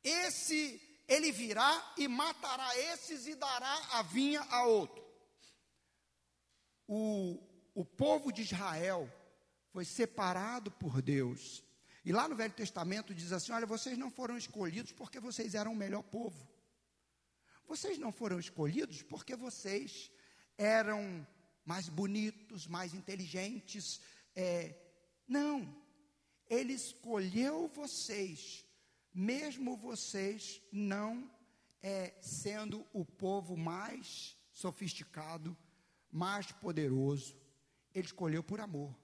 [0.04, 5.04] Esse ele virá e matará esses e dará a vinha a outro.
[6.88, 7.40] O,
[7.74, 9.12] o povo de Israel
[9.72, 11.64] foi separado por Deus.
[12.06, 15.74] E lá no Velho Testamento diz assim: olha, vocês não foram escolhidos porque vocês eram
[15.74, 16.48] o melhor povo.
[17.68, 20.12] Vocês não foram escolhidos porque vocês
[20.58, 21.26] eram
[21.66, 24.02] mais bonitos, mais inteligentes.
[24.36, 24.76] É,
[25.28, 25.82] não.
[26.50, 28.63] Ele escolheu vocês,
[29.14, 31.30] mesmo vocês não
[31.82, 35.56] é, sendo o povo mais sofisticado,
[36.12, 37.36] mais poderoso.
[37.94, 38.98] Ele escolheu por amor.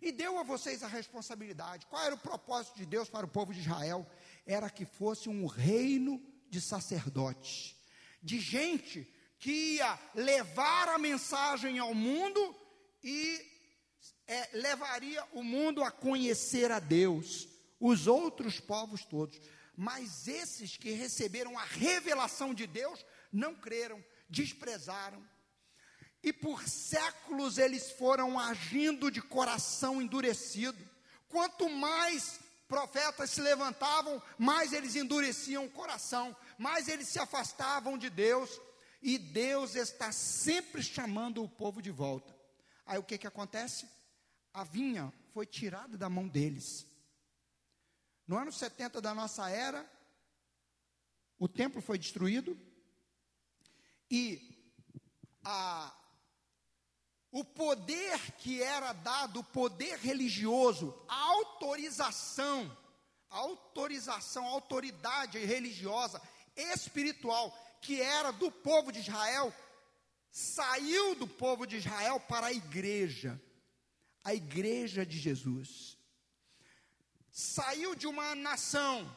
[0.00, 1.86] E deu a vocês a responsabilidade.
[1.86, 4.06] Qual era o propósito de Deus para o povo de Israel?
[4.44, 7.76] Era que fosse um reino de sacerdotes,
[8.22, 12.56] de gente que ia levar a mensagem ao mundo
[13.02, 13.40] e
[14.26, 17.48] é, levaria o mundo a conhecer a Deus,
[17.82, 19.40] os outros povos todos.
[19.76, 25.20] Mas esses que receberam a revelação de Deus não creram, desprezaram.
[26.22, 30.78] E por séculos eles foram agindo de coração endurecido.
[31.28, 38.08] Quanto mais profetas se levantavam, mais eles endureciam o coração, mais eles se afastavam de
[38.08, 38.60] Deus.
[39.02, 42.32] E Deus está sempre chamando o povo de volta.
[42.86, 43.88] Aí o que, que acontece?
[44.54, 46.86] A vinha foi tirada da mão deles.
[48.32, 49.86] No ano 70 da nossa era,
[51.38, 52.58] o templo foi destruído
[54.10, 54.56] e
[55.44, 55.94] a,
[57.30, 62.74] o poder que era dado, o poder religioso, a autorização,
[63.28, 66.18] a autorização, a autoridade religiosa,
[66.56, 69.54] espiritual, que era do povo de Israel,
[70.30, 73.38] saiu do povo de Israel para a igreja,
[74.24, 76.00] a igreja de Jesus.
[77.32, 79.10] Saiu de uma nação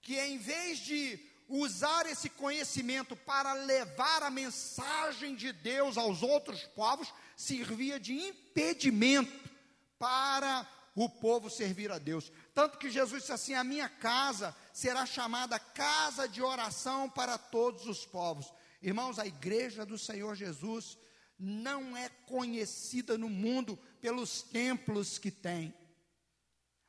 [0.00, 6.62] que, em vez de usar esse conhecimento para levar a mensagem de Deus aos outros
[6.62, 9.50] povos, servia de impedimento
[9.98, 12.32] para o povo servir a Deus.
[12.54, 17.86] Tanto que Jesus disse assim: A minha casa será chamada casa de oração para todos
[17.86, 18.52] os povos.
[18.80, 20.96] Irmãos, a igreja do Senhor Jesus
[21.38, 25.74] não é conhecida no mundo pelos templos que tem.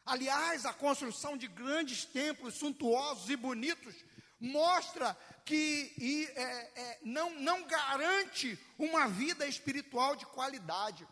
[0.08, 3.93] Aliás, a construção de grandes templos suntuosos e bonitos
[4.39, 11.06] mostra que e, é, é, não, não garante uma vida espiritual de qualidade.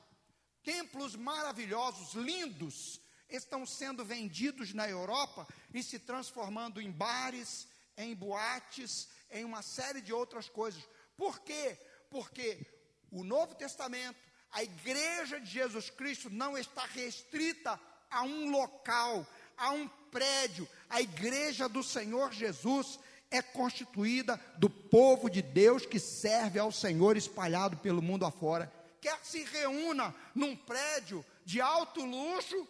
[0.63, 9.09] Templos maravilhosos, lindos, estão sendo vendidos na Europa e se transformando em bares, em boates,
[9.29, 10.81] em uma série de outras coisas.
[11.17, 11.77] Por quê?
[12.09, 12.65] Porque
[13.11, 17.77] o Novo Testamento, a igreja de Jesus Cristo não está restrita
[18.09, 19.25] a um local,
[19.57, 20.67] a um prédio.
[20.89, 27.17] A igreja do Senhor Jesus é constituída do povo de Deus que serve ao Senhor
[27.17, 28.71] espalhado pelo mundo afora.
[29.01, 32.67] Quer se reúna num prédio de alto luxo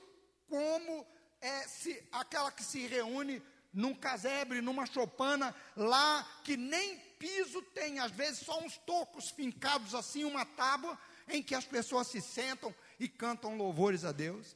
[0.50, 1.06] como
[1.42, 3.42] é, se, aquela que se reúne
[3.74, 9.94] num casebre, numa choupana, lá que nem piso tem, às vezes só uns tocos fincados
[9.94, 14.56] assim, uma tábua em que as pessoas se sentam e cantam louvores a Deus.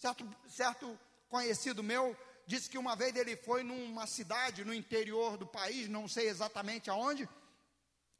[0.00, 5.46] Certo, certo conhecido meu disse que uma vez ele foi numa cidade no interior do
[5.46, 7.28] país, não sei exatamente aonde,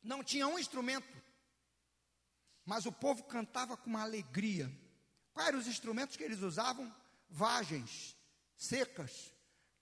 [0.00, 1.08] não tinha um instrumento,
[2.64, 4.70] mas o povo cantava com uma alegria.
[5.32, 6.94] Quais eram os instrumentos que eles usavam?
[7.30, 8.16] vagens
[8.56, 9.32] secas,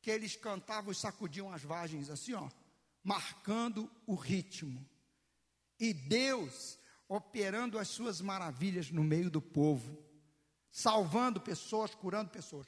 [0.03, 2.49] que eles cantavam e sacudiam as vagens assim, ó,
[3.03, 4.87] marcando o ritmo.
[5.81, 9.97] E Deus operando as suas maravilhas no meio do povo,
[10.71, 12.67] salvando pessoas, curando pessoas.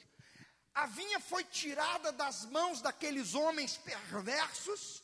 [0.73, 5.03] A vinha foi tirada das mãos daqueles homens perversos,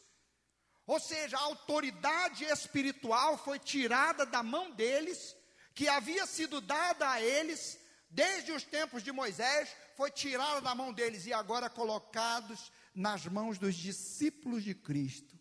[0.86, 5.36] ou seja, a autoridade espiritual foi tirada da mão deles,
[5.74, 7.78] que havia sido dada a eles
[8.10, 13.60] desde os tempos de Moisés, foi tirada da mão deles e agora colocados nas mãos
[13.60, 15.38] dos discípulos de Cristo,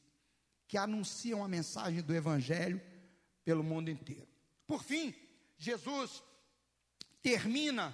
[0.67, 2.83] que anunciam a mensagem do Evangelho
[3.45, 4.29] pelo mundo inteiro.
[4.67, 5.15] Por fim,
[5.57, 6.23] Jesus
[7.27, 7.93] termina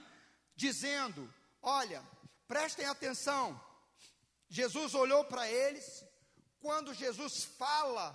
[0.54, 2.06] dizendo: Olha,
[2.46, 3.58] prestem atenção.
[4.46, 6.04] Jesus olhou para eles,
[6.60, 8.14] quando Jesus fala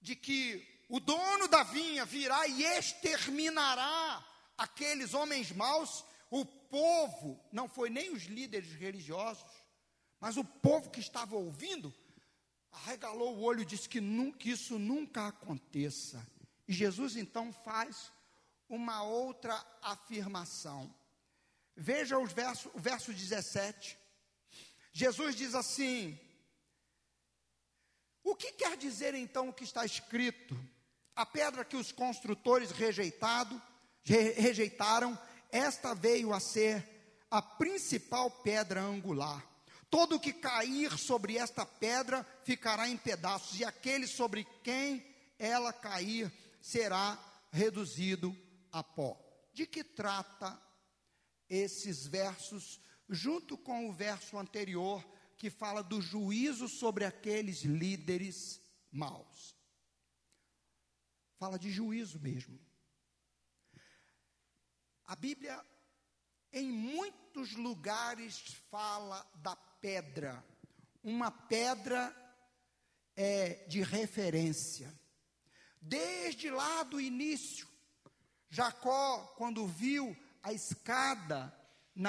[0.00, 4.26] de que o dono da vinha virá e exterminará
[4.58, 9.46] aqueles homens maus, o povo, não foi nem os líderes religiosos,
[10.18, 11.94] mas o povo que estava ouvindo,
[12.72, 16.26] arregalou o olho e disse que, nunca, isso nunca aconteça.
[16.66, 18.10] E Jesus então faz
[18.68, 20.92] uma outra afirmação.
[21.76, 23.98] Veja os verso, o verso 17.
[24.92, 26.18] Jesus diz assim:
[28.24, 30.58] O que quer dizer então o que está escrito?
[31.14, 33.60] A pedra que os construtores rejeitado
[34.04, 35.18] rejeitaram,
[35.50, 36.86] esta veio a ser
[37.30, 39.44] a principal pedra angular.
[39.90, 45.04] Todo que cair sobre esta pedra ficará em pedaços, e aquele sobre quem
[45.38, 47.18] ela cair será
[47.50, 48.36] reduzido
[48.78, 49.18] a pó.
[49.52, 50.60] De que trata
[51.48, 55.02] esses versos, junto com o verso anterior,
[55.38, 58.60] que fala do juízo sobre aqueles líderes
[58.90, 59.56] maus?
[61.38, 62.58] Fala de juízo mesmo.
[65.06, 65.64] A Bíblia,
[66.52, 68.38] em muitos lugares,
[68.70, 70.44] fala da pedra,
[71.02, 72.14] uma pedra
[73.14, 74.92] é, de referência.
[75.80, 77.68] Desde lá do início,
[78.50, 81.52] Jacó, quando viu a escada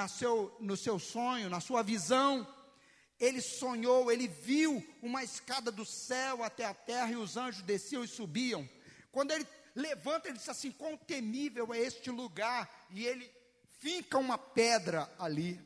[0.08, 2.46] seu, no seu sonho, na sua visão,
[3.18, 8.04] ele sonhou, ele viu uma escada do céu até a terra e os anjos desciam
[8.04, 8.68] e subiam.
[9.10, 12.86] Quando ele levanta, ele diz assim: Quão temível é este lugar!
[12.90, 13.28] E ele
[13.80, 15.60] finca uma pedra ali.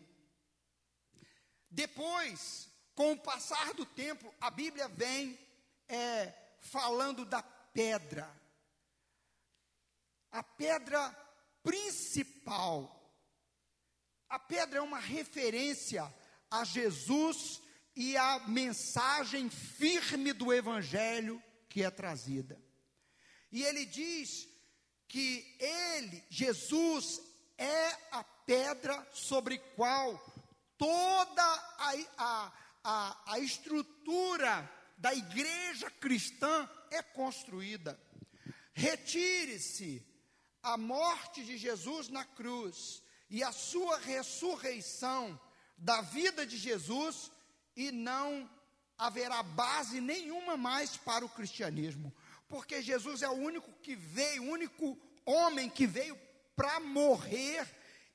[1.70, 5.38] Depois, com o passar do tempo, a Bíblia vem
[5.88, 8.30] é, falando da pedra.
[10.32, 11.10] A pedra
[11.62, 12.98] principal.
[14.28, 16.02] A pedra é uma referência
[16.50, 17.62] a Jesus
[17.94, 22.60] e a mensagem firme do Evangelho que é trazida.
[23.50, 24.48] E ele diz
[25.08, 27.20] que ele, Jesus,
[27.56, 30.18] é a pedra sobre qual
[30.76, 32.52] toda a, a,
[32.84, 38.00] a, a estrutura da igreja cristã é construída.
[38.72, 40.06] Retire-se
[40.62, 45.38] a morte de Jesus na cruz e a sua ressurreição
[45.76, 47.30] da vida de Jesus,
[47.74, 48.48] e não
[48.96, 52.12] haverá base nenhuma mais para o cristianismo
[52.52, 56.14] porque Jesus é o único que veio, o único homem que veio
[56.54, 57.66] para morrer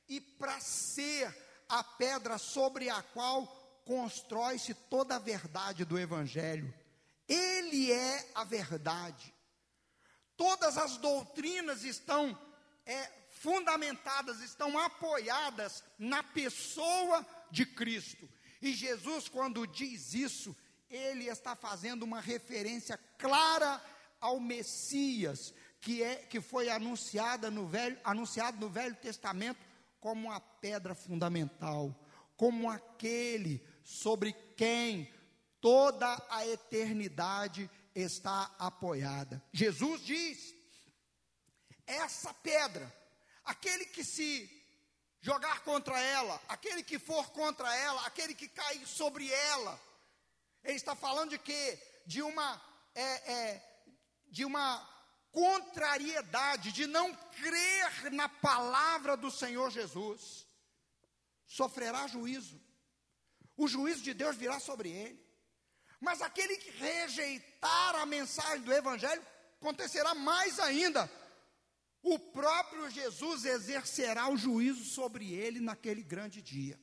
[0.07, 1.35] e para ser
[1.67, 3.47] a pedra sobre a qual
[3.83, 6.71] constrói-se toda a verdade do Evangelho.
[7.27, 9.33] Ele é a verdade.
[10.37, 12.37] Todas as doutrinas estão
[12.85, 18.29] é, fundamentadas, estão apoiadas na pessoa de Cristo.
[18.61, 20.55] E Jesus, quando diz isso,
[20.89, 23.81] ele está fazendo uma referência clara
[24.21, 29.59] ao Messias, que, é, que foi anunciada no velho, anunciado no Velho Testamento
[29.99, 31.93] como a pedra fundamental,
[32.35, 35.11] como aquele sobre quem
[35.59, 37.69] toda a eternidade
[38.01, 39.43] está apoiada.
[39.51, 40.53] Jesus diz:
[41.85, 42.93] essa pedra,
[43.43, 44.49] aquele que se
[45.19, 49.81] jogar contra ela, aquele que for contra ela, aquele que cair sobre ela,
[50.63, 51.79] ele está falando de quê?
[52.05, 52.61] De uma
[52.93, 53.81] é, é,
[54.27, 54.87] de uma
[55.31, 60.47] contrariedade, de não crer na palavra do Senhor Jesus,
[61.45, 62.61] sofrerá juízo.
[63.55, 65.26] O juízo de Deus virá sobre ele.
[65.99, 69.25] Mas aquele que rejeitar a mensagem do Evangelho,
[69.59, 71.09] acontecerá mais ainda.
[72.01, 76.79] O próprio Jesus exercerá o juízo sobre ele naquele grande dia.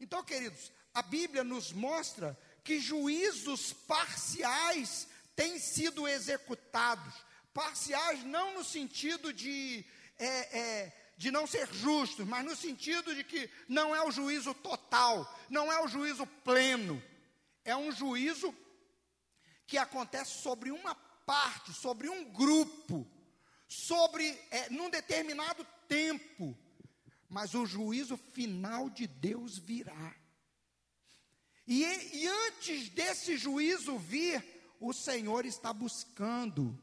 [0.00, 5.06] Então, queridos, a Bíblia nos mostra que juízos parciais
[5.36, 7.14] têm sido executados,
[7.54, 9.84] parciais não no sentido de,
[10.18, 14.52] é, é, de não ser justos, mas no sentido de que não é o juízo
[14.54, 17.02] total, não é o juízo pleno,
[17.64, 18.54] é um juízo
[19.66, 23.06] que acontece sobre uma parte, sobre um grupo,
[23.68, 26.56] sobre é, num determinado tempo,
[27.28, 30.16] mas o juízo final de Deus virá.
[31.66, 34.44] E, e antes desse juízo vir,
[34.80, 36.76] o Senhor está buscando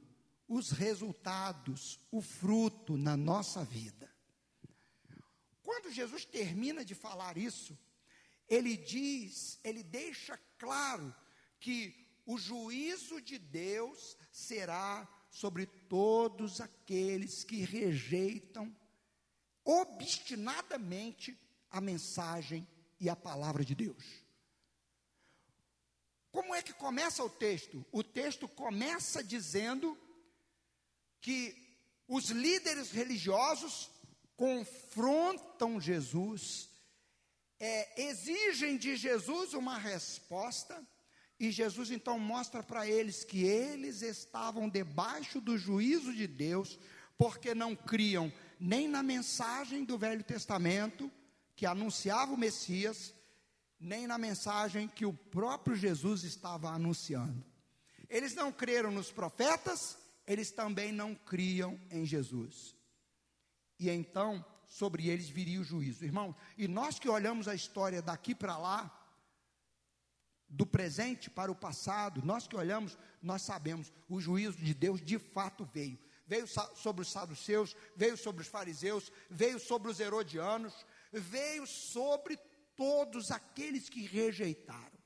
[0.48, 4.10] os resultados, o fruto na nossa vida.
[5.62, 7.78] Quando Jesus termina de falar isso,
[8.50, 11.14] ele diz, ele deixa claro
[11.60, 11.94] que
[12.26, 18.76] o juízo de Deus será sobre todos aqueles que rejeitam
[19.64, 21.38] obstinadamente
[21.70, 22.68] a mensagem
[23.00, 24.04] e a palavra de Deus.
[26.32, 27.86] Como é que começa o texto?
[27.92, 29.98] O texto começa dizendo
[31.20, 31.56] que
[32.08, 33.90] os líderes religiosos
[34.36, 36.70] confrontam Jesus,
[37.60, 40.86] é, exigem de Jesus uma resposta,
[41.40, 46.80] e Jesus então mostra para eles que eles estavam debaixo do juízo de Deus,
[47.18, 51.12] porque não criam nem na mensagem do Velho Testamento,
[51.56, 53.14] que anunciava o Messias,
[53.80, 57.44] nem na mensagem que o próprio Jesus estava anunciando.
[58.10, 62.76] Eles não creram nos profetas, eles também não criam em Jesus.
[63.80, 66.04] E então sobre eles viria o juízo.
[66.04, 68.94] Irmão, e nós que olhamos a história daqui para lá,
[70.50, 75.20] do presente para o passado, nós que olhamos, nós sabemos, o juízo de Deus de
[75.20, 76.00] fato veio.
[76.26, 76.46] Veio
[76.76, 82.38] sobre os saduceus, veio sobre os fariseus, veio sobre os herodianos, veio sobre
[82.76, 84.98] todos aqueles que rejeitaram.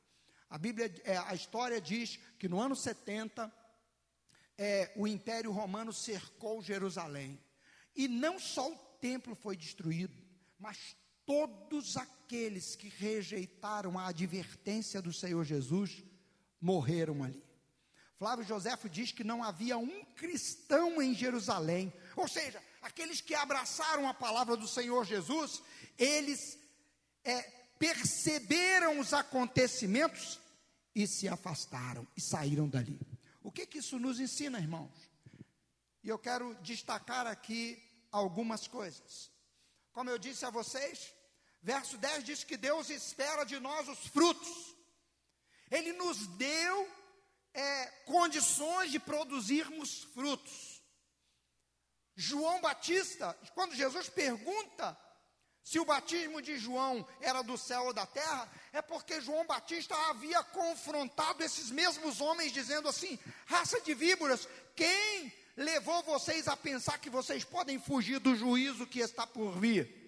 [0.49, 3.51] A Bíblia, é, a história diz que no ano 70,
[4.57, 7.39] é, o Império Romano cercou Jerusalém.
[7.95, 10.16] E não só o templo foi destruído,
[10.60, 10.95] mas
[11.26, 16.04] todos aqueles que rejeitaram a advertência do Senhor Jesus
[16.62, 17.43] morreram ali.
[18.18, 24.08] Flávio Joséfo diz que não havia um cristão em Jerusalém, ou seja, aqueles que abraçaram
[24.08, 25.64] a palavra do Senhor Jesus,
[25.97, 26.60] eles
[27.24, 27.41] é,
[27.80, 30.39] perceberam os acontecimentos
[30.93, 32.99] e se afastaram e saíram dali.
[33.41, 35.10] O que, que isso nos ensina, irmãos?
[36.04, 37.82] E eu quero destacar aqui
[38.12, 39.32] algumas coisas.
[39.91, 41.14] Como eu disse a vocês,
[41.62, 44.76] verso 10 diz que Deus espera de nós os frutos.
[45.70, 46.91] Ele nos deu
[47.53, 50.82] é, condições de produzirmos frutos.
[52.16, 54.97] João Batista, quando Jesus pergunta
[55.64, 59.95] se o batismo de João era do céu ou da terra, é porque João Batista
[60.09, 65.32] havia confrontado esses mesmos homens, dizendo assim: raça de víboras, quem
[65.62, 70.01] levou vocês a pensar que vocês podem fugir do juízo que está por vir?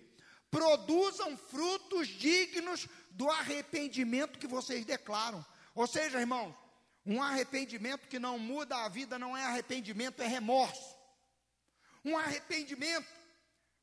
[0.50, 5.44] Produzam frutos dignos do arrependimento que vocês declaram.
[5.74, 6.54] Ou seja, irmãos,
[7.06, 10.96] um arrependimento que não muda a vida não é arrependimento, é remorso.
[12.04, 13.08] Um arrependimento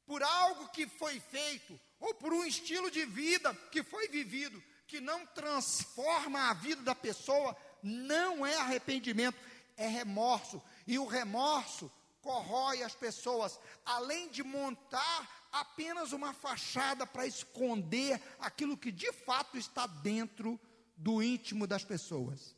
[0.07, 5.01] por algo que foi feito, ou por um estilo de vida que foi vivido, que
[5.01, 9.39] não transforma a vida da pessoa, não é arrependimento,
[9.77, 10.61] é remorso.
[10.91, 11.88] E o remorso
[12.20, 19.57] corrói as pessoas, além de montar apenas uma fachada para esconder aquilo que de fato
[19.57, 20.59] está dentro
[20.97, 22.57] do íntimo das pessoas.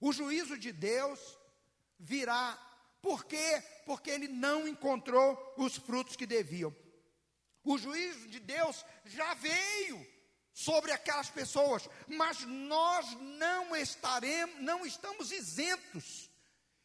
[0.00, 1.20] O juízo de Deus
[1.98, 2.58] virá
[3.02, 3.62] por quê?
[3.84, 6.74] Porque ele não encontrou os frutos que deviam.
[7.62, 10.06] O juízo de Deus já veio
[10.54, 16.27] sobre aquelas pessoas, mas nós não estaremos, não estamos isentos.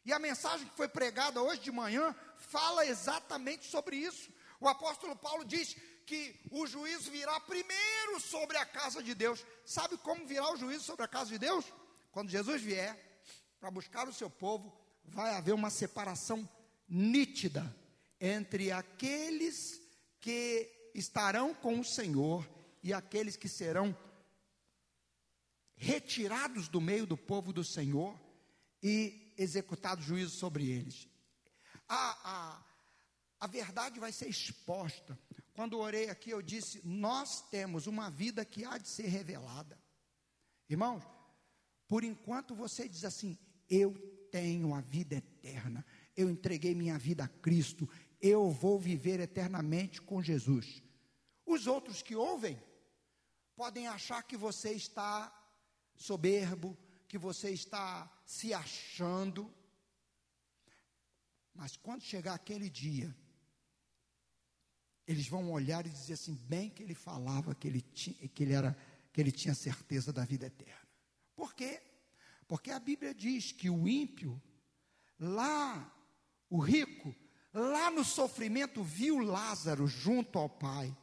[0.04, 4.30] E a mensagem que foi pregada hoje de manhã fala exatamente sobre isso.
[4.60, 5.76] O apóstolo Paulo diz
[6.06, 9.44] que o juízo virá primeiro sobre a casa de Deus.
[9.64, 11.64] Sabe como virá o juízo sobre a casa de Deus?
[12.12, 12.96] Quando Jesus vier
[13.58, 16.48] para buscar o seu povo, vai haver uma separação
[16.88, 17.74] nítida
[18.20, 19.80] entre aqueles
[20.20, 22.48] que estarão com o Senhor
[22.82, 23.96] e aqueles que serão
[25.76, 28.18] retirados do meio do povo do Senhor
[28.82, 31.08] e executado juízo sobre eles.
[31.88, 32.64] A, a,
[33.40, 35.18] a verdade vai ser exposta.
[35.52, 39.78] Quando orei aqui, eu disse: Nós temos uma vida que há de ser revelada.
[40.68, 41.02] Irmãos,
[41.86, 43.94] por enquanto você diz assim: Eu
[44.30, 45.84] tenho a vida eterna,
[46.16, 47.88] eu entreguei minha vida a Cristo,
[48.20, 50.82] eu vou viver eternamente com Jesus.
[51.46, 52.60] Os outros que ouvem
[53.54, 55.32] podem achar que você está
[55.94, 56.76] soberbo,
[57.08, 59.52] que você está se achando.
[61.54, 63.14] Mas quando chegar aquele dia,
[65.06, 68.54] eles vão olhar e dizer assim, bem que ele falava que ele tinha, que ele
[68.54, 68.76] era,
[69.12, 70.88] que ele tinha certeza da vida eterna.
[71.36, 71.82] Por quê?
[72.46, 74.40] Porque a Bíblia diz que o ímpio,
[75.18, 75.92] lá,
[76.48, 77.14] o rico,
[77.52, 80.96] lá no sofrimento, viu Lázaro junto ao Pai.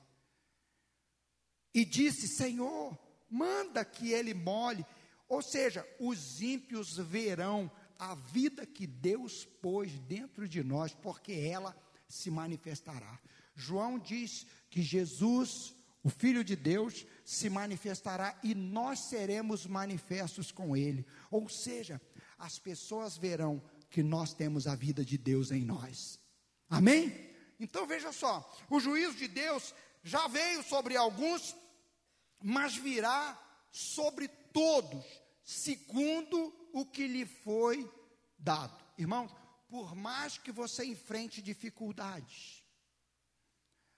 [1.73, 2.97] E disse: Senhor,
[3.29, 4.85] manda que ele molhe.
[5.31, 11.73] Ou seja, os ímpios verão a vida que Deus pôs dentro de nós, porque ela
[12.05, 13.17] se manifestará.
[13.55, 15.73] João diz que Jesus,
[16.03, 21.07] o Filho de Deus, se manifestará e nós seremos manifestos com Ele.
[21.31, 22.01] Ou seja,
[22.37, 26.19] as pessoas verão que nós temos a vida de Deus em nós.
[26.69, 27.33] Amém?
[27.57, 29.73] Então veja só: o juízo de Deus
[30.03, 31.55] já veio sobre alguns,
[32.43, 35.05] mas virá sobre todos,
[35.43, 37.89] segundo o que lhe foi
[38.37, 38.83] dado.
[38.97, 39.31] Irmãos,
[39.69, 42.63] por mais que você enfrente dificuldades,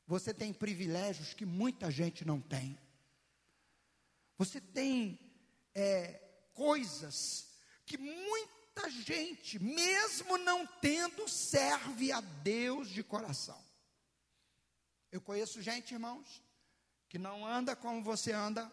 [0.05, 2.77] você tem privilégios que muita gente não tem.
[4.37, 5.19] Você tem
[5.73, 6.19] é,
[6.53, 7.49] coisas
[7.85, 13.61] que muita gente, mesmo não tendo, serve a Deus de coração.
[15.11, 16.41] Eu conheço gente, irmãos,
[17.07, 18.71] que não anda como você anda,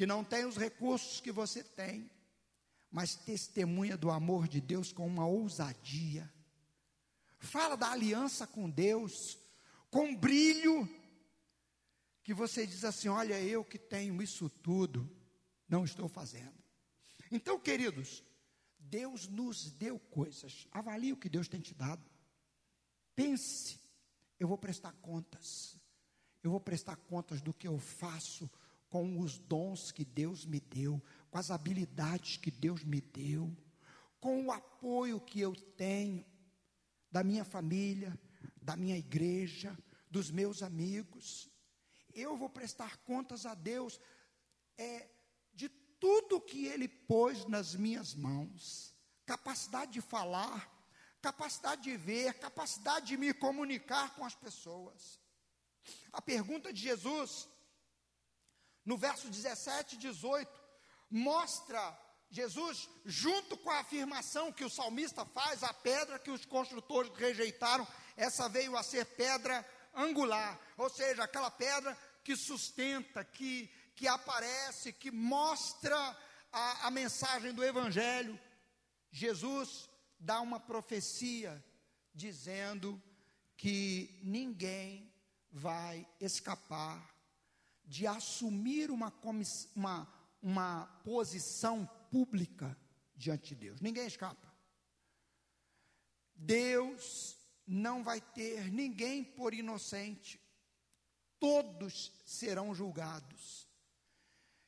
[0.00, 2.10] que não tem os recursos que você tem,
[2.90, 6.32] mas testemunha do amor de Deus com uma ousadia.
[7.38, 9.38] Fala da aliança com Deus
[9.90, 10.88] com brilho,
[12.22, 15.06] que você diz assim: olha, eu que tenho isso tudo,
[15.68, 16.58] não estou fazendo.
[17.30, 18.24] Então, queridos,
[18.78, 22.10] Deus nos deu coisas, avalie o que Deus tem te dado.
[23.14, 23.78] Pense,
[24.38, 25.78] eu vou prestar contas,
[26.42, 28.50] eu vou prestar contas do que eu faço
[28.90, 33.56] com os dons que Deus me deu, com as habilidades que Deus me deu,
[34.20, 36.26] com o apoio que eu tenho
[37.10, 38.18] da minha família,
[38.60, 39.76] da minha igreja,
[40.10, 41.48] dos meus amigos.
[42.12, 44.00] Eu vou prestar contas a Deus
[44.76, 45.08] é,
[45.54, 48.92] de tudo que Ele pôs nas minhas mãos:
[49.24, 50.68] capacidade de falar,
[51.22, 55.20] capacidade de ver, capacidade de me comunicar com as pessoas.
[56.12, 57.48] A pergunta de Jesus,
[58.84, 60.50] no verso 17 e 18,
[61.10, 61.98] mostra
[62.30, 67.86] Jesus, junto com a afirmação que o salmista faz, a pedra que os construtores rejeitaram,
[68.16, 74.92] essa veio a ser pedra angular, ou seja, aquela pedra que sustenta, que, que aparece,
[74.92, 76.16] que mostra
[76.52, 78.38] a, a mensagem do Evangelho.
[79.10, 81.64] Jesus dá uma profecia
[82.14, 83.02] dizendo
[83.56, 85.12] que ninguém
[85.50, 87.10] vai escapar
[87.90, 89.12] de assumir uma,
[89.74, 90.08] uma,
[90.40, 92.78] uma posição pública
[93.16, 93.80] diante de Deus.
[93.80, 94.48] Ninguém escapa.
[96.32, 97.36] Deus
[97.66, 100.40] não vai ter ninguém por inocente.
[101.40, 103.68] Todos serão julgados.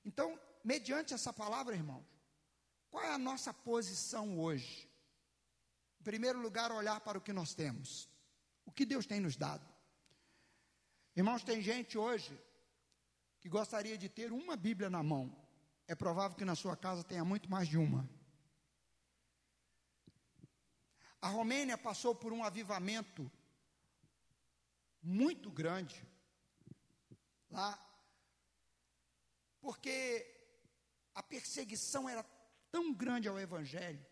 [0.05, 2.05] Então, mediante essa palavra, irmãos,
[2.91, 4.91] qual é a nossa posição hoje?
[6.01, 8.09] Em primeiro lugar, olhar para o que nós temos.
[8.67, 9.65] O que Deus tem nos dado.
[11.15, 12.37] Irmãos, tem gente hoje
[13.43, 15.37] que gostaria de ter uma Bíblia na mão.
[15.89, 18.09] É provável que na sua casa tenha muito mais de uma.
[21.21, 23.31] A Romênia passou por um avivamento
[25.03, 26.07] muito grande
[27.51, 27.77] lá,
[29.61, 30.25] porque
[31.13, 32.23] a perseguição era
[32.71, 34.07] tão grande ao Evangelho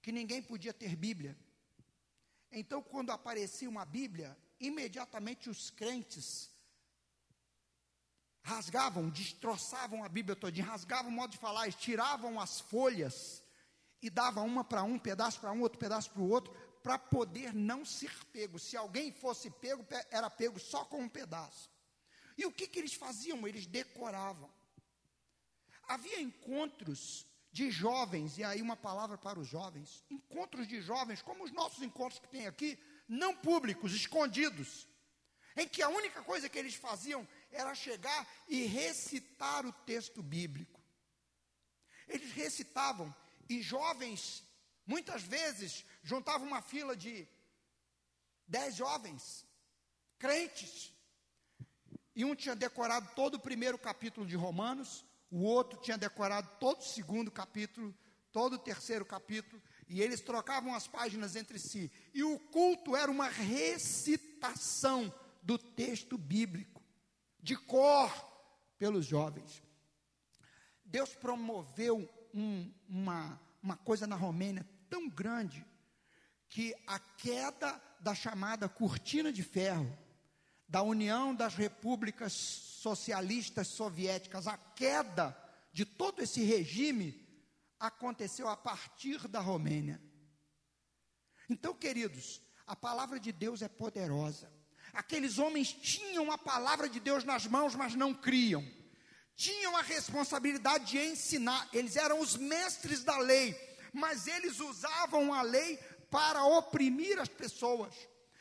[0.00, 1.36] que ninguém podia ter Bíblia.
[2.52, 6.51] Então, quando aparecia uma Bíblia, imediatamente os crentes
[8.42, 13.42] rasgavam, destroçavam a Bíblia toda, rasgavam o modo de falar, tiravam as folhas
[14.00, 17.54] e davam uma para um, pedaço para um, outro pedaço para o outro, para poder
[17.54, 18.58] não ser pego.
[18.58, 21.70] Se alguém fosse pego, era pego só com um pedaço.
[22.36, 23.46] E o que, que eles faziam?
[23.46, 24.50] Eles decoravam.
[25.86, 31.44] Havia encontros de jovens, e aí uma palavra para os jovens, encontros de jovens, como
[31.44, 34.88] os nossos encontros que tem aqui, não públicos, escondidos,
[35.54, 40.80] em que a única coisa que eles faziam era chegar e recitar o texto bíblico.
[42.08, 43.14] Eles recitavam,
[43.48, 44.42] e jovens,
[44.86, 47.28] muitas vezes, juntavam uma fila de
[48.46, 49.46] dez jovens,
[50.18, 50.92] crentes,
[52.14, 56.80] e um tinha decorado todo o primeiro capítulo de Romanos, o outro tinha decorado todo
[56.80, 57.94] o segundo capítulo,
[58.30, 61.90] todo o terceiro capítulo, e eles trocavam as páginas entre si.
[62.12, 66.71] E o culto era uma recitação do texto bíblico
[67.42, 68.10] de cor
[68.78, 69.62] pelos jovens.
[70.84, 75.66] Deus promoveu um, uma, uma coisa na Romênia tão grande
[76.48, 79.96] que a queda da chamada cortina de ferro,
[80.68, 85.36] da União das Repúblicas Socialistas Soviéticas, a queda
[85.72, 87.26] de todo esse regime
[87.78, 90.00] aconteceu a partir da Romênia.
[91.48, 94.52] Então, queridos, a palavra de Deus é poderosa.
[94.92, 98.62] Aqueles homens tinham a palavra de Deus nas mãos, mas não criam.
[99.34, 103.56] Tinham a responsabilidade de ensinar, eles eram os mestres da lei,
[103.92, 105.78] mas eles usavam a lei
[106.10, 107.94] para oprimir as pessoas.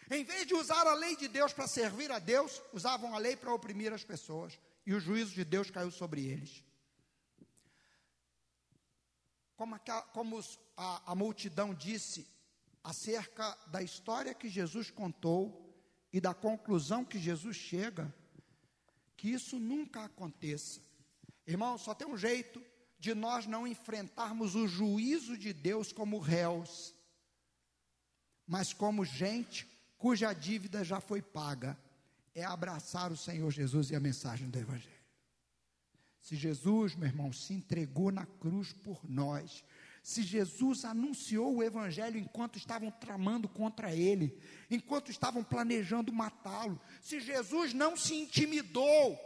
[0.09, 3.37] Em vez de usar a lei de Deus para servir a Deus, usavam a lei
[3.37, 4.59] para oprimir as pessoas.
[4.85, 6.65] E o juízo de Deus caiu sobre eles.
[9.55, 10.43] Como, a, como
[10.75, 12.27] a, a multidão disse
[12.83, 15.60] acerca da história que Jesus contou
[16.11, 18.13] e da conclusão que Jesus chega,
[19.15, 20.81] que isso nunca aconteça.
[21.45, 22.63] Irmão, só tem um jeito
[22.99, 26.93] de nós não enfrentarmos o juízo de Deus como réus,
[28.45, 31.77] mas como gente cuja dívida já foi paga,
[32.33, 35.01] é abraçar o Senhor Jesus e a mensagem do Evangelho.
[36.19, 39.63] Se Jesus, meu irmão, se entregou na cruz por nós,
[40.01, 44.39] se Jesus anunciou o Evangelho enquanto estavam tramando contra ele,
[44.69, 49.19] enquanto estavam planejando matá-lo, se Jesus não se intimidou,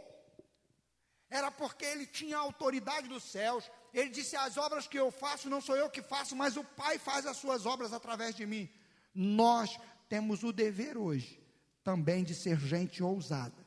[1.30, 3.70] era porque ele tinha a autoridade dos céus.
[3.92, 6.98] Ele disse: As obras que eu faço não sou eu que faço, mas o Pai
[6.98, 8.68] faz as suas obras através de mim.
[9.14, 11.42] Nós temos o dever hoje,
[11.82, 13.66] também de ser gente ousada,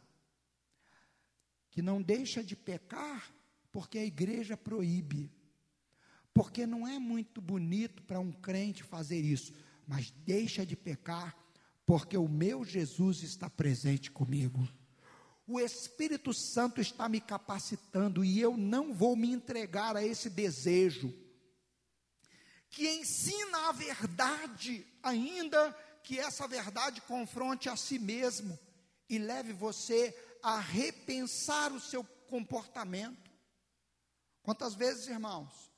[1.72, 3.34] que não deixa de pecar
[3.72, 5.32] porque a igreja proíbe,
[6.34, 9.54] porque não é muito bonito para um crente fazer isso,
[9.88, 11.36] mas deixa de pecar
[11.86, 14.68] porque o meu Jesus está presente comigo.
[15.48, 21.12] O Espírito Santo está me capacitando e eu não vou me entregar a esse desejo
[22.70, 25.74] que ensina a verdade, ainda
[26.04, 28.58] que essa verdade confronte a si mesmo
[29.10, 33.32] e leve você a repensar o seu comportamento.
[34.44, 35.69] Quantas vezes, irmãos,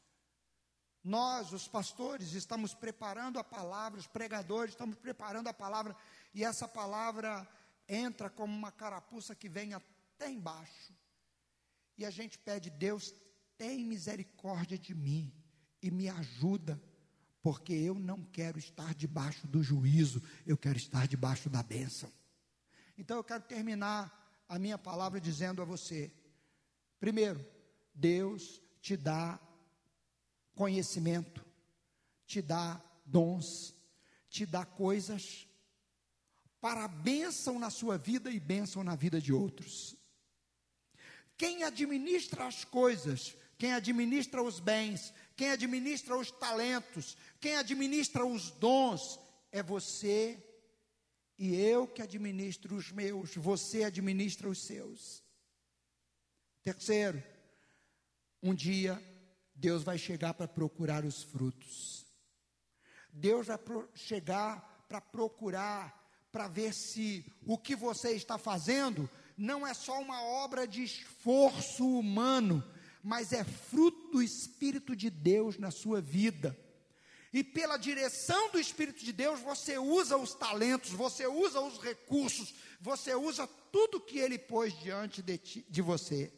[1.03, 5.95] nós, os pastores, estamos preparando a palavra, os pregadores, estamos preparando a palavra,
[6.33, 7.47] e essa palavra
[7.87, 10.93] entra como uma carapuça que vem até embaixo.
[11.97, 13.13] E a gente pede, Deus,
[13.57, 15.33] tem misericórdia de mim
[15.81, 16.81] e me ajuda,
[17.41, 22.11] porque eu não quero estar debaixo do juízo, eu quero estar debaixo da bênção.
[22.97, 26.13] Então eu quero terminar a minha palavra dizendo a você:
[26.99, 27.43] primeiro,
[27.93, 29.39] Deus te dá
[30.55, 31.45] conhecimento,
[32.25, 33.75] te dá dons,
[34.29, 35.47] te dá coisas
[36.59, 39.95] para bênção na sua vida e bênção na vida de outros.
[41.37, 48.51] Quem administra as coisas, quem administra os bens, quem administra os talentos, quem administra os
[48.51, 49.19] dons,
[49.51, 50.41] é você
[51.37, 55.23] e eu que administro os meus, você administra os seus.
[56.61, 57.21] Terceiro,
[58.43, 59.01] um dia
[59.61, 62.03] Deus vai chegar para procurar os frutos.
[63.13, 63.59] Deus vai
[63.93, 69.07] chegar para procurar, para ver se o que você está fazendo
[69.37, 72.63] não é só uma obra de esforço humano,
[73.03, 76.57] mas é fruto do Espírito de Deus na sua vida.
[77.31, 82.53] E pela direção do Espírito de Deus, você usa os talentos, você usa os recursos,
[82.79, 86.33] você usa tudo que Ele pôs diante de, ti, de você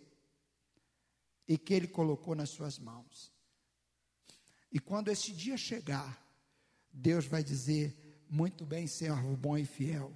[1.48, 3.32] e que Ele colocou nas suas mãos.
[4.72, 6.22] E quando esse dia chegar,
[6.92, 10.12] Deus vai dizer: Muito bem, servo bom e fiel.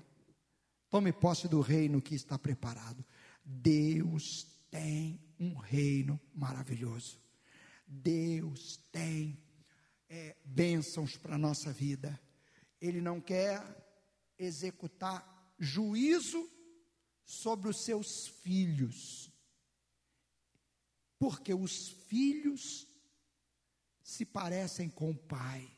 [0.90, 3.06] Tome posse do reino que está preparado.
[3.44, 7.20] Deus tem um reino maravilhoso.
[7.86, 9.38] Deus tem
[10.10, 12.20] é, bênçãos para a nossa vida.
[12.80, 13.62] Ele não quer
[14.38, 16.50] executar juízo
[17.26, 19.27] sobre os seus filhos
[21.20, 22.88] porque os filhos
[24.04, 25.70] se parecem com o pai.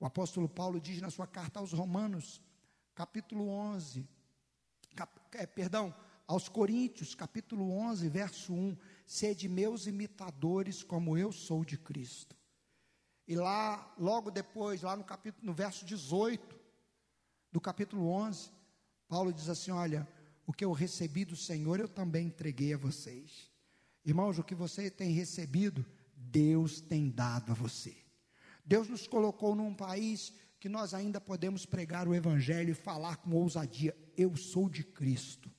[0.00, 2.42] O apóstolo Paulo diz na sua carta aos Romanos,
[2.94, 4.06] capítulo 11,
[4.94, 5.94] cap, é, perdão,
[6.26, 12.36] aos Coríntios, capítulo 11, verso 1: Sede meus imitadores, como eu sou de Cristo.
[13.26, 16.60] E lá, logo depois, lá no capítulo, no verso 18
[17.50, 18.50] do capítulo 11,
[19.08, 20.08] Paulo diz assim: Olha,
[20.46, 23.53] o que eu recebi do Senhor eu também entreguei a vocês.
[24.04, 25.84] Irmãos, o que você tem recebido,
[26.14, 27.96] Deus tem dado a você.
[28.64, 33.32] Deus nos colocou num país que nós ainda podemos pregar o Evangelho e falar com
[33.32, 35.50] ousadia: Eu sou de Cristo.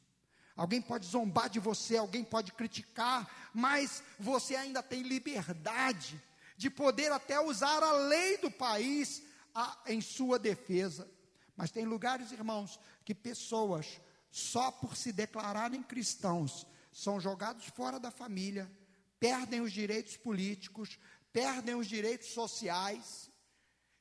[0.55, 6.21] Alguém pode zombar de você, alguém pode criticar, mas você ainda tem liberdade
[6.55, 9.21] de poder até usar a lei do país
[9.53, 11.09] a, em sua defesa.
[11.57, 13.99] Mas tem lugares, irmãos, que pessoas,
[14.31, 16.65] só por se declararem cristãos,
[16.95, 18.71] são jogados fora da família,
[19.19, 20.97] perdem os direitos políticos,
[21.33, 23.29] perdem os direitos sociais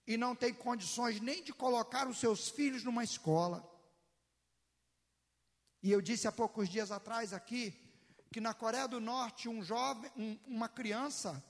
[0.07, 3.69] e não têm condições nem de colocar os seus filhos numa escola.
[5.83, 7.75] E eu disse há poucos dias atrás aqui
[8.31, 11.45] que na Coreia do Norte um jovem, um, uma criança,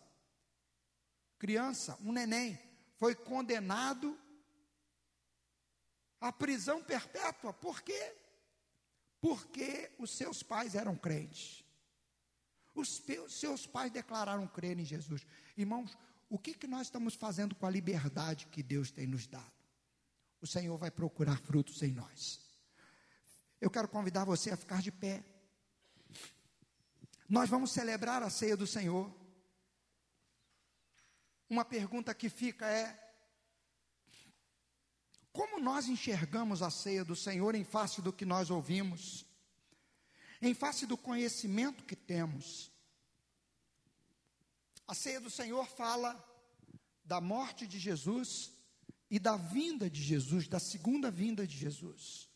[1.39, 2.59] criança, um neném,
[2.97, 4.19] foi condenado
[6.19, 7.53] à prisão perpétua.
[7.53, 8.24] Por quê?
[9.25, 11.65] Porque os seus pais eram crentes.
[12.75, 15.27] Os seus pais declararam crer em Jesus.
[15.57, 15.97] Irmãos,
[16.29, 19.51] o que, que nós estamos fazendo com a liberdade que Deus tem nos dado?
[20.43, 22.39] O Senhor vai procurar frutos em nós.
[23.59, 25.25] Eu quero convidar você a ficar de pé.
[27.27, 29.11] Nós vamos celebrar a ceia do Senhor.
[31.49, 33.04] Uma pergunta que fica é:
[35.35, 39.27] como nós enxergamos a ceia do Senhor em face do que nós ouvimos,
[40.41, 42.71] em face do conhecimento que temos?
[44.87, 46.15] A ceia do Senhor fala
[47.05, 48.53] da morte de Jesus
[49.11, 52.31] e da vinda de Jesus, da segunda vinda de Jesus.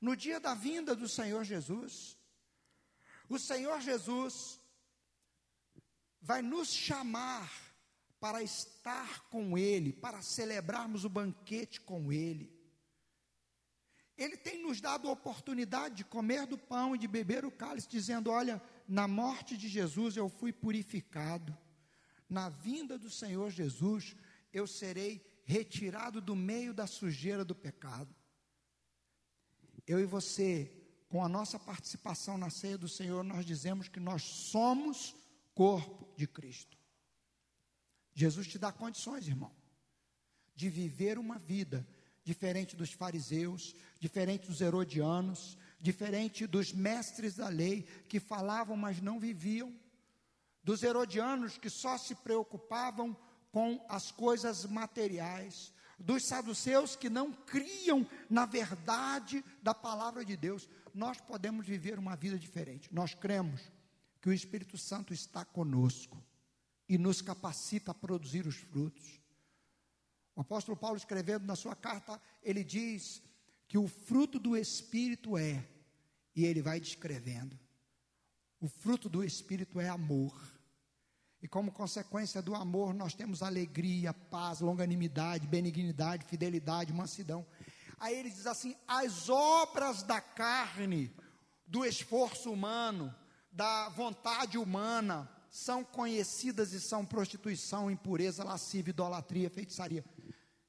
[0.00, 2.18] No dia da vinda do Senhor Jesus,
[3.28, 4.58] o Senhor Jesus
[6.20, 7.71] vai nos chamar
[8.22, 12.56] para estar com Ele, para celebrarmos o banquete com Ele.
[14.16, 17.88] Ele tem nos dado a oportunidade de comer do pão e de beber o cálice,
[17.88, 21.58] dizendo: Olha, na morte de Jesus eu fui purificado,
[22.28, 24.14] na vinda do Senhor Jesus
[24.52, 28.14] eu serei retirado do meio da sujeira do pecado.
[29.84, 30.70] Eu e você,
[31.08, 35.12] com a nossa participação na ceia do Senhor, nós dizemos que nós somos
[35.56, 36.81] corpo de Cristo.
[38.14, 39.52] Jesus te dá condições, irmão,
[40.54, 41.86] de viver uma vida
[42.24, 49.18] diferente dos fariseus, diferente dos herodianos, diferente dos mestres da lei que falavam, mas não
[49.18, 49.74] viviam,
[50.62, 53.16] dos herodianos que só se preocupavam
[53.50, 60.68] com as coisas materiais, dos saduceus que não criam na verdade da palavra de Deus.
[60.94, 62.92] Nós podemos viver uma vida diferente.
[62.92, 63.60] Nós cremos
[64.20, 66.22] que o Espírito Santo está conosco
[66.88, 69.20] e nos capacita a produzir os frutos.
[70.34, 73.22] O apóstolo Paulo, escrevendo na sua carta, ele diz
[73.68, 75.66] que o fruto do Espírito é,
[76.34, 77.58] e ele vai descrevendo:
[78.60, 80.40] o fruto do Espírito é amor.
[81.42, 87.44] E como consequência do amor, nós temos alegria, paz, longanimidade, benignidade, fidelidade, mansidão.
[87.98, 91.12] Aí ele diz assim: as obras da carne,
[91.66, 93.14] do esforço humano,
[93.50, 100.02] da vontade humana, são conhecidas e são prostituição, impureza, lascívia, idolatria, feitiçaria.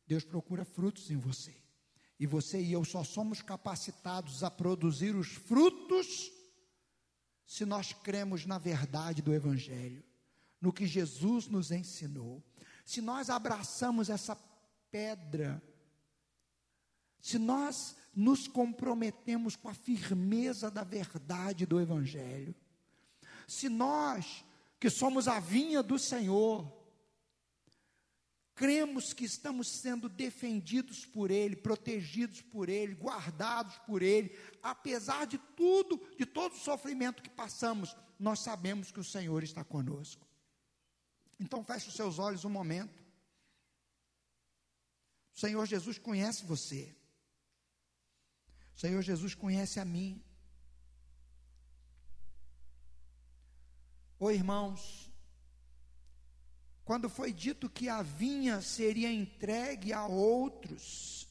[0.06, 1.56] Deus procura frutos em você.
[2.20, 6.30] E você e eu só somos capacitados a produzir os frutos
[7.46, 10.04] se nós cremos na verdade do Evangelho,
[10.60, 12.44] no que Jesus nos ensinou.
[12.84, 14.36] Se nós abraçamos essa
[14.92, 15.64] pedra,
[17.22, 22.54] se nós nos comprometemos com a firmeza da verdade do Evangelho,
[23.48, 24.44] se nós,
[24.84, 26.70] que somos a vinha do Senhor,
[28.54, 35.38] cremos que estamos sendo defendidos por Ele, protegidos por Ele, guardados por Ele, apesar de
[35.56, 40.28] tudo, de todo o sofrimento que passamos, nós sabemos que o Senhor está conosco.
[41.40, 43.02] Então feche os seus olhos um momento.
[45.34, 46.94] O Senhor Jesus conhece você.
[48.76, 50.22] O Senhor Jesus conhece a mim.
[54.20, 55.12] Ô irmãos,
[56.86, 61.28] quando foi dito que a vinha seria entregue a outros,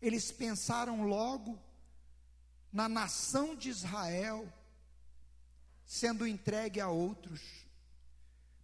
[0.00, 1.58] eles pensaram logo
[2.72, 4.50] na nação de Israel
[5.84, 7.40] sendo entregue a outros.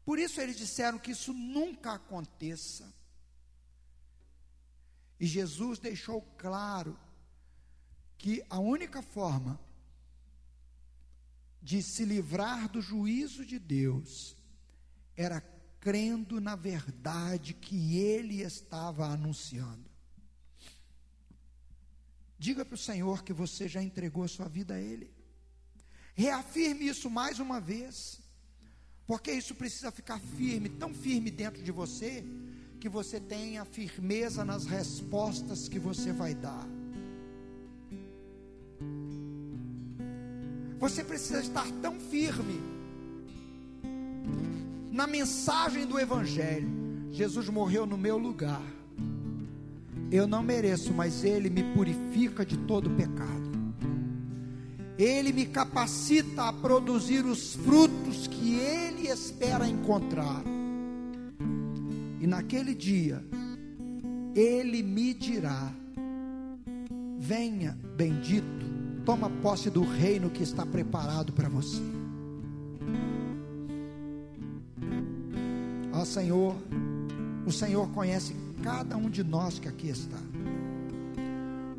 [0.04, 2.92] Por isso eles disseram que isso nunca aconteça.
[5.18, 6.98] E Jesus deixou claro
[8.16, 9.58] que a única forma
[11.66, 14.36] de se livrar do juízo de Deus
[15.16, 15.40] era
[15.80, 19.90] crendo na verdade que ele estava anunciando.
[22.38, 25.10] Diga para o Senhor que você já entregou a sua vida a Ele.
[26.14, 28.20] Reafirme isso mais uma vez,
[29.04, 32.24] porque isso precisa ficar firme, tão firme dentro de você,
[32.78, 36.75] que você tenha firmeza nas respostas que você vai dar.
[40.78, 42.60] Você precisa estar tão firme
[44.92, 46.68] na mensagem do Evangelho.
[47.10, 48.62] Jesus morreu no meu lugar.
[50.10, 53.46] Eu não mereço, mas Ele me purifica de todo pecado.
[54.98, 60.42] Ele me capacita a produzir os frutos que Ele espera encontrar.
[62.20, 63.24] E naquele dia,
[64.34, 65.72] Ele me dirá:
[67.18, 68.65] Venha, bendito
[69.06, 71.80] Toma posse do reino que está preparado para você.
[75.92, 76.56] Ó Senhor,
[77.46, 78.34] o Senhor conhece
[78.64, 80.18] cada um de nós que aqui está.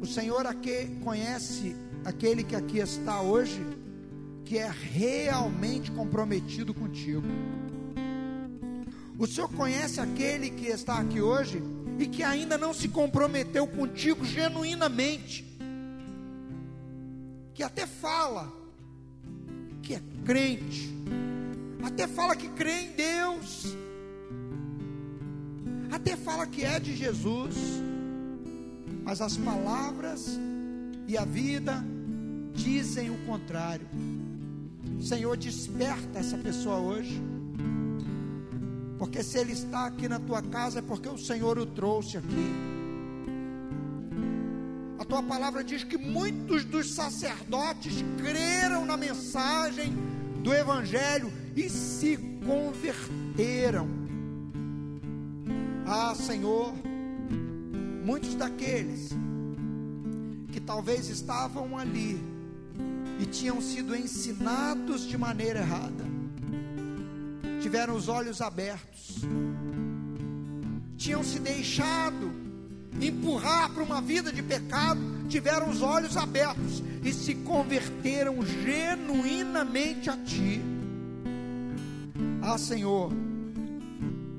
[0.02, 1.76] O Senhor aqui conhece
[2.06, 3.60] aquele que aqui está hoje,
[4.46, 7.28] que é realmente comprometido contigo.
[9.20, 11.62] O Senhor conhece aquele que está aqui hoje
[12.00, 15.47] e que ainda não se comprometeu contigo genuinamente
[17.58, 18.54] que até fala
[19.82, 20.94] que é crente,
[21.84, 23.76] até fala que crê em Deus,
[25.92, 27.56] até fala que é de Jesus,
[29.04, 30.40] mas as palavras
[31.08, 31.84] e a vida
[32.54, 33.88] dizem o contrário.
[35.02, 37.20] Senhor, desperta essa pessoa hoje.
[39.00, 42.77] Porque se ele está aqui na tua casa é porque o Senhor o trouxe aqui
[45.08, 49.94] tua palavra diz que muitos dos sacerdotes creram na mensagem
[50.44, 53.88] do Evangelho e se converteram.
[55.86, 56.74] Ah, Senhor,
[58.06, 59.12] muitos daqueles
[60.52, 62.22] que talvez estavam ali
[63.20, 66.04] e tinham sido ensinados de maneira errada,
[67.62, 69.22] tiveram os olhos abertos,
[70.98, 72.47] tinham se deixado
[73.02, 80.18] empurrar para uma vida de pecado, tiveram os olhos abertos e se converteram genuinamente a
[80.18, 80.62] Ti.
[82.42, 83.12] Ah, Senhor,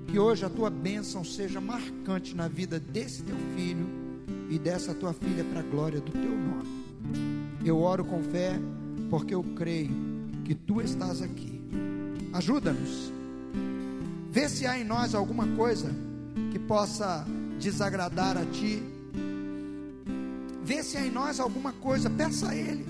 [0.09, 3.87] que hoje a Tua bênção seja marcante na vida desse Teu filho
[4.51, 6.69] e dessa Tua filha para a glória do Teu nome.
[7.65, 8.59] Eu oro com fé,
[9.11, 9.91] porque eu creio
[10.45, 11.61] que Tu estás aqui.
[12.33, 13.13] Ajuda-nos.
[14.31, 15.91] Vê se há em nós alguma coisa
[16.51, 17.27] que possa
[17.59, 18.83] desagradar a Ti.
[20.65, 22.87] Vê se há em nós alguma coisa, peça a Ele,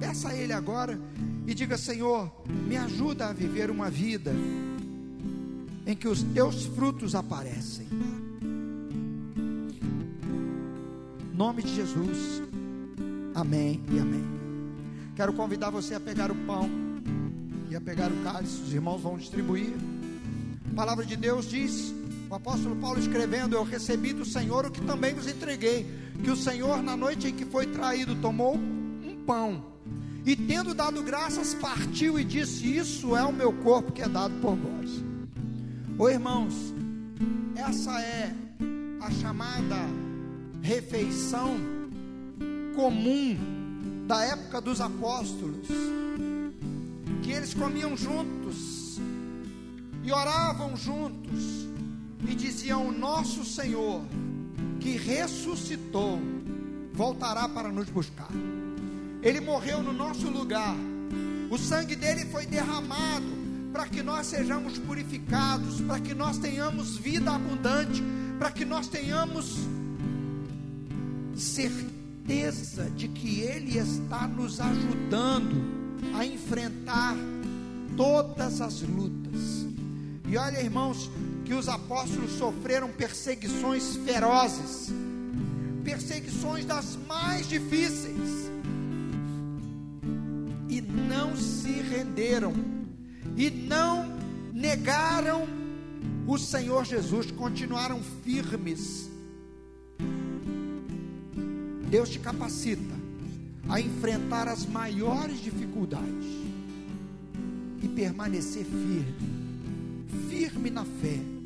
[0.00, 0.98] peça a Ele agora
[1.46, 4.32] e diga: Senhor, me ajuda a viver uma vida
[5.86, 7.86] em que os Teus frutos aparecem.
[11.34, 12.42] Nome de Jesus,
[13.34, 14.24] amém e amém.
[15.14, 16.68] Quero convidar você a pegar o pão
[17.70, 19.72] e a pegar o cálice, os irmãos vão distribuir.
[20.72, 21.92] A palavra de Deus diz
[22.30, 25.86] o apóstolo Paulo escrevendo: Eu recebi do Senhor o que também vos entreguei.
[26.22, 29.64] Que o Senhor, na noite em que foi traído, tomou um pão
[30.26, 34.34] e, tendo dado graças, partiu e disse: Isso é o meu corpo que é dado
[34.40, 34.90] por vós.
[35.98, 36.54] Ô irmãos,
[37.56, 38.34] essa é
[39.00, 39.76] a chamada
[40.62, 41.56] refeição
[42.74, 43.36] comum
[44.06, 45.66] da época dos apóstolos,
[47.22, 48.98] que eles comiam juntos
[50.04, 51.67] e oravam juntos
[52.26, 54.02] e diziam: Nosso Senhor,
[54.80, 56.20] que ressuscitou,
[56.92, 58.30] voltará para nos buscar.
[59.22, 60.76] Ele morreu no nosso lugar,
[61.50, 63.38] o sangue dele foi derramado
[63.72, 68.02] para que nós sejamos purificados, para que nós tenhamos vida abundante,
[68.38, 69.58] para que nós tenhamos
[71.36, 75.78] certeza de que Ele está nos ajudando
[76.14, 77.16] a enfrentar
[77.96, 79.66] todas as lutas.
[80.28, 81.10] E olha, irmãos,
[81.48, 84.92] que os apóstolos sofreram perseguições ferozes,
[85.82, 88.50] perseguições das mais difíceis,
[90.68, 92.52] e não se renderam,
[93.34, 94.14] e não
[94.52, 95.48] negaram
[96.26, 99.08] o Senhor Jesus, continuaram firmes.
[101.88, 102.94] Deus te capacita
[103.70, 106.26] a enfrentar as maiores dificuldades
[107.82, 109.38] e permanecer firme
[110.28, 111.37] firme na fé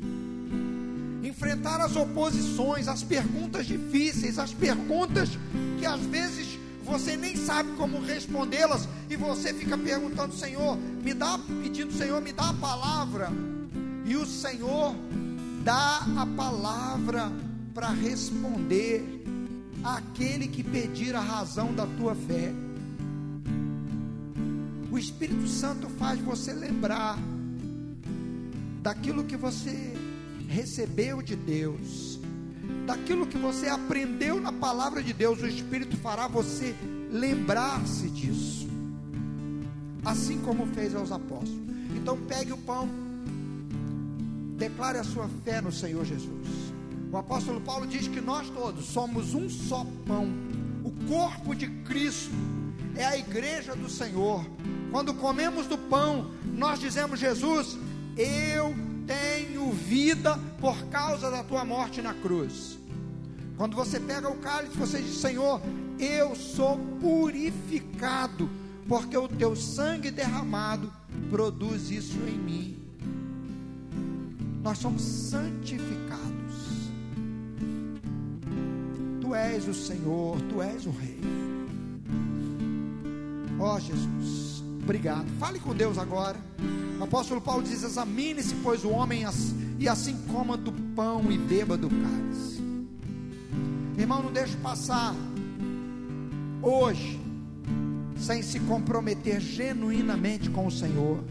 [1.23, 5.29] enfrentar as oposições, as perguntas difíceis, as perguntas
[5.79, 11.39] que às vezes você nem sabe como respondê-las e você fica perguntando, Senhor, me dá,
[11.61, 13.29] pedindo, Senhor, me dá a palavra.
[14.05, 14.93] E o Senhor
[15.63, 17.31] dá a palavra
[17.73, 19.23] para responder
[19.81, 22.51] àquele que pedir a razão da tua fé.
[24.91, 27.17] O Espírito Santo faz você lembrar
[28.81, 29.93] daquilo que você
[30.53, 32.19] recebeu de Deus,
[32.85, 36.75] daquilo que você aprendeu na palavra de Deus, o Espírito fará você
[37.11, 38.67] lembrar-se disso,
[40.05, 41.63] assim como fez aos apóstolos.
[41.95, 42.87] Então pegue o pão,
[44.55, 46.47] declare a sua fé no Senhor Jesus.
[47.11, 50.27] O apóstolo Paulo diz que nós todos somos um só pão,
[50.83, 52.31] o corpo de Cristo
[52.95, 54.45] é a igreja do Senhor.
[54.91, 57.77] Quando comemos do pão, nós dizemos: Jesus,
[58.15, 58.92] eu
[59.93, 62.79] vida por causa da tua morte na cruz.
[63.55, 65.61] Quando você pega o cálice, você diz: Senhor,
[65.99, 68.49] eu sou purificado,
[68.87, 70.91] porque o teu sangue derramado
[71.29, 72.77] produz isso em mim.
[74.63, 76.23] Nós somos santificados.
[79.21, 81.21] Tu és o Senhor, tu és o Rei.
[83.59, 85.27] Ó oh, Jesus, obrigado.
[85.37, 86.39] Fale com Deus agora.
[86.99, 89.23] O apóstolo Paulo diz: examine-se, pois, o homem,
[89.79, 92.61] e assim coma do pão e beba do cálice.
[93.97, 95.15] Irmão, não deixe passar
[96.61, 97.19] hoje
[98.17, 101.23] sem se comprometer genuinamente com o Senhor.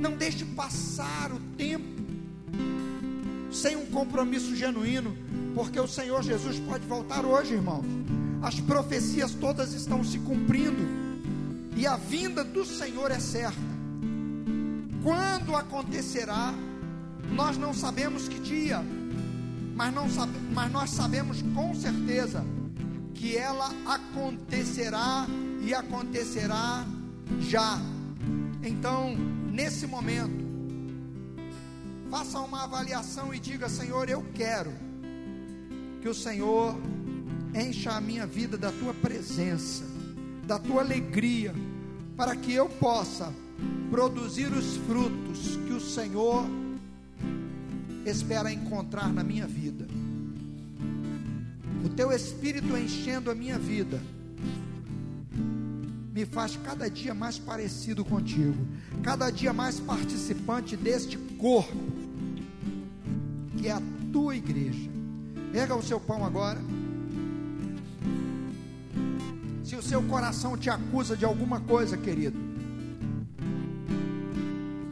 [0.00, 1.84] Não deixe passar o tempo
[3.50, 5.16] sem um compromisso genuíno,
[5.54, 7.84] porque o Senhor Jesus pode voltar hoje, irmãos.
[8.42, 10.82] As profecias todas estão se cumprindo
[11.76, 13.73] e a vinda do Senhor é certa.
[15.04, 16.54] Quando acontecerá,
[17.30, 18.82] nós não sabemos que dia,
[19.76, 22.42] mas, não sabe, mas nós sabemos com certeza
[23.12, 25.26] que ela acontecerá
[25.60, 26.86] e acontecerá
[27.38, 27.78] já.
[28.62, 29.14] Então,
[29.52, 30.42] nesse momento,
[32.10, 34.72] faça uma avaliação e diga: Senhor, eu quero
[36.00, 36.74] que o Senhor
[37.54, 39.84] encha a minha vida da tua presença,
[40.46, 41.54] da tua alegria,
[42.16, 43.43] para que eu possa
[43.90, 46.44] produzir os frutos que o Senhor
[48.04, 49.86] espera encontrar na minha vida.
[51.84, 54.00] O teu Espírito enchendo a minha vida
[56.14, 58.54] me faz cada dia mais parecido contigo,
[59.02, 61.76] cada dia mais participante deste corpo,
[63.58, 63.82] que é a
[64.12, 64.88] tua igreja.
[65.52, 66.60] Erga o seu pão agora.
[69.64, 72.38] Se o seu coração te acusa de alguma coisa, querido,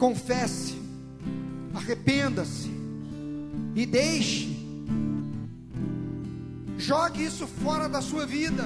[0.03, 0.75] confesse,
[1.73, 2.69] arrependa-se
[3.73, 4.53] e deixe,
[6.77, 8.65] jogue isso fora da sua vida,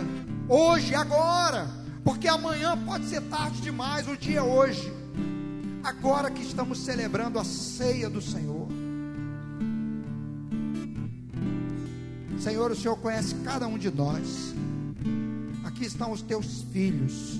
[0.49, 1.69] hoje, agora
[2.03, 4.91] porque amanhã pode ser tarde demais, o dia é hoje.
[5.83, 8.67] Agora que estamos celebrando a ceia do Senhor.
[12.39, 14.55] Senhor, o Senhor conhece cada um de nós.
[15.65, 17.39] Aqui estão os teus filhos,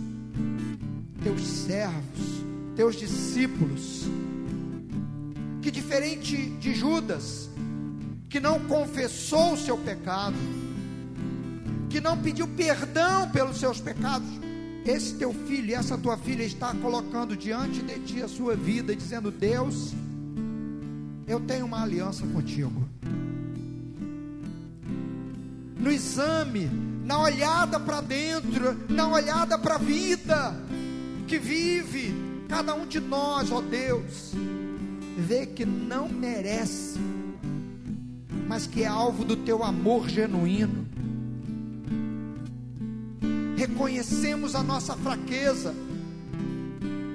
[1.24, 2.37] teus servos,
[2.78, 4.04] teus discípulos,
[5.64, 7.50] que diferente de Judas,
[8.30, 10.36] que não confessou o seu pecado,
[11.90, 14.28] que não pediu perdão pelos seus pecados,
[14.86, 19.32] esse teu filho essa tua filha está colocando diante de ti a sua vida, dizendo:
[19.32, 19.94] Deus,
[21.28, 22.88] eu tenho uma aliança contigo.
[25.80, 26.70] No exame,
[27.04, 30.56] na olhada para dentro, na olhada para a vida
[31.28, 34.34] que vive cada um de nós, ó Deus,
[35.18, 37.00] vê que não merece,
[38.48, 40.88] mas que é alvo do teu amor genuíno
[43.58, 45.74] reconhecemos a nossa fraqueza,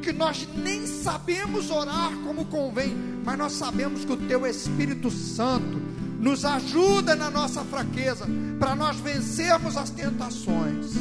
[0.03, 5.81] que nós nem sabemos orar como convém, mas nós sabemos que o Teu Espírito Santo
[6.19, 8.27] nos ajuda na nossa fraqueza,
[8.59, 10.95] para nós vencermos as tentações.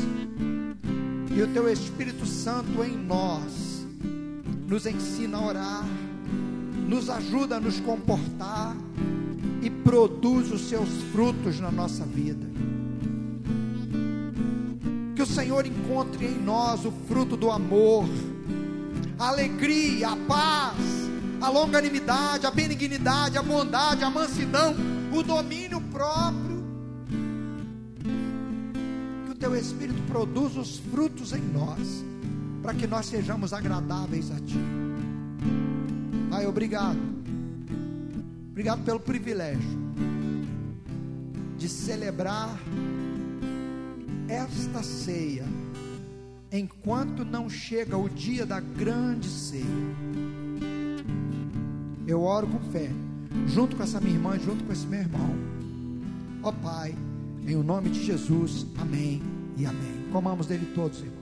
[1.36, 3.70] E o Teu Espírito Santo em nós
[4.72, 5.86] nos ensina a orar,
[6.88, 8.74] nos ajuda a nos comportar
[9.61, 12.49] e produz os seus frutos na nossa vida.
[15.13, 18.05] Que o Senhor encontre em nós o fruto do amor,
[19.19, 20.78] a alegria, a paz,
[21.41, 24.74] a longanimidade, a benignidade, a bondade, a mansidão,
[25.13, 26.63] o domínio próprio.
[29.26, 32.05] Que o teu Espírito produza os frutos em nós,
[32.62, 34.59] para que nós sejamos agradáveis a Ti.
[36.30, 36.99] Pai, obrigado.
[38.51, 39.82] Obrigado pelo privilégio
[41.57, 42.57] de celebrar
[44.28, 45.45] esta ceia,
[46.51, 49.66] enquanto não chega o dia da grande ceia.
[52.07, 52.89] Eu oro com fé,
[53.47, 55.36] junto com essa minha irmã, junto com esse meu irmão.
[56.43, 56.95] Ó oh, Pai,
[57.45, 59.22] em o nome de Jesus, amém
[59.57, 60.09] e amém.
[60.12, 61.20] Comamos dele todos, irmãos.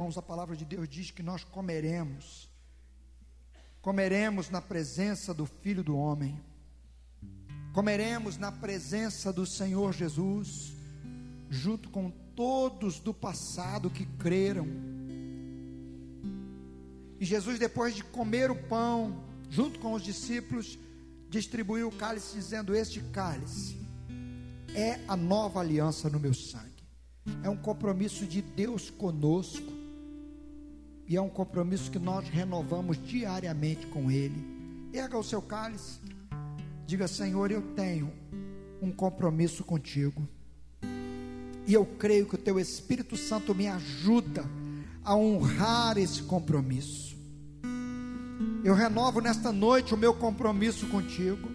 [0.00, 2.48] Irmãos, a palavra de Deus diz que nós comeremos,
[3.82, 6.40] comeremos na presença do Filho do Homem,
[7.74, 10.72] comeremos na presença do Senhor Jesus,
[11.50, 14.66] junto com todos do passado que creram.
[17.20, 20.78] E Jesus, depois de comer o pão, junto com os discípulos,
[21.28, 23.76] distribuiu o cálice, dizendo: Este cálice
[24.74, 26.88] é a nova aliança no meu sangue.
[27.42, 29.79] É um compromisso de Deus conosco.
[31.10, 34.46] E é um compromisso que nós renovamos diariamente com Ele.
[34.92, 35.98] Erga o seu cálice.
[36.86, 38.12] Diga, Senhor, eu tenho
[38.80, 40.22] um compromisso contigo.
[41.66, 44.44] E eu creio que o Teu Espírito Santo me ajuda
[45.04, 47.18] a honrar esse compromisso.
[48.62, 51.50] Eu renovo nesta noite o meu compromisso contigo.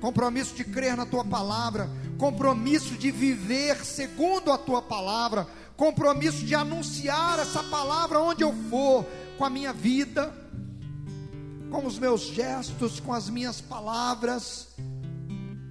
[0.00, 1.90] Compromisso de crer na Tua palavra
[2.22, 5.44] compromisso de viver segundo a tua palavra,
[5.82, 9.04] compromisso de anunciar essa palavra onde eu for,
[9.36, 10.32] com a minha vida,
[11.72, 14.68] com os meus gestos, com as minhas palavras,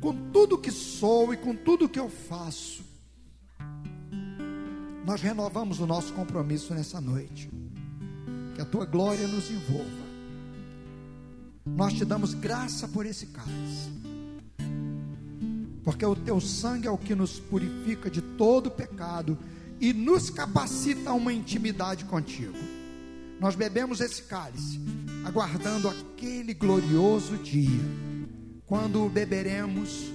[0.01, 2.83] com tudo que sou e com tudo que eu faço.
[5.05, 7.49] Nós renovamos o nosso compromisso nessa noite.
[8.53, 10.05] Que a tua glória nos envolva.
[11.65, 14.01] Nós te damos graça por esse cálice
[15.83, 19.35] porque o teu sangue é o que nos purifica de todo pecado
[19.82, 22.58] e nos capacita a uma intimidade contigo.
[23.40, 24.80] Nós bebemos esse cálice,
[25.26, 27.82] aguardando aquele glorioso dia,
[28.68, 30.12] quando beberemos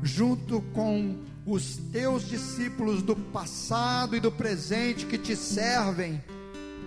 [0.00, 6.22] junto com os teus discípulos do passado e do presente que te servem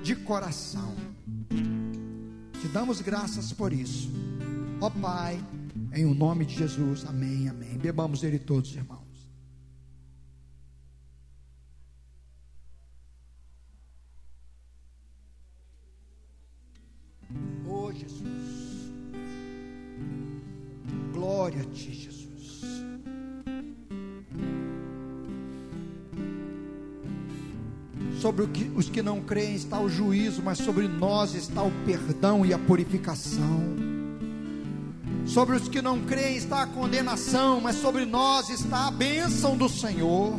[0.02, 0.96] de coração.
[2.62, 4.10] Te damos graças por isso.
[4.80, 5.44] Ó Pai,
[5.94, 7.06] em o nome de Jesus.
[7.06, 7.78] Amém, amém.
[7.78, 9.05] Bebamos dele todos, irmãos.
[21.56, 22.15] Glória a ti, Jesus.
[28.19, 32.53] sobre os que não creem está o juízo, mas sobre nós está o perdão e
[32.53, 33.61] a purificação.
[35.27, 39.69] Sobre os que não creem está a condenação, mas sobre nós está a bênção do
[39.69, 40.34] Senhor.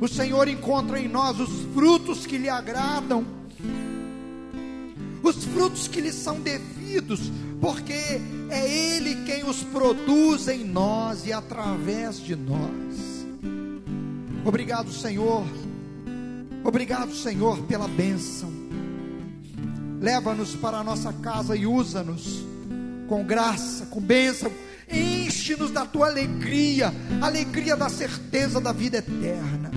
[0.00, 3.26] O Senhor encontra em nós os frutos que lhe agradam,
[5.24, 6.81] os frutos que lhe são devidos,
[7.60, 8.20] porque
[8.50, 13.26] é Ele quem os produz em nós e através de nós.
[14.44, 15.44] Obrigado, Senhor
[16.64, 18.50] Obrigado, Senhor, pela bênção.
[20.00, 22.44] Leva-nos para a nossa casa e usa-nos
[23.08, 24.50] com graça, com bênção.
[24.90, 29.70] Enche-nos da tua alegria, alegria da certeza da vida eterna.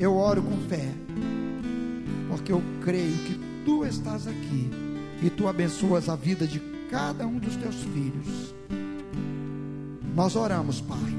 [0.00, 0.88] Eu oro com fé,
[2.28, 4.87] porque eu creio que tu estás aqui
[5.22, 8.54] e tu abençoas a vida de cada um dos teus filhos.
[10.14, 11.14] Nós oramos, Pai,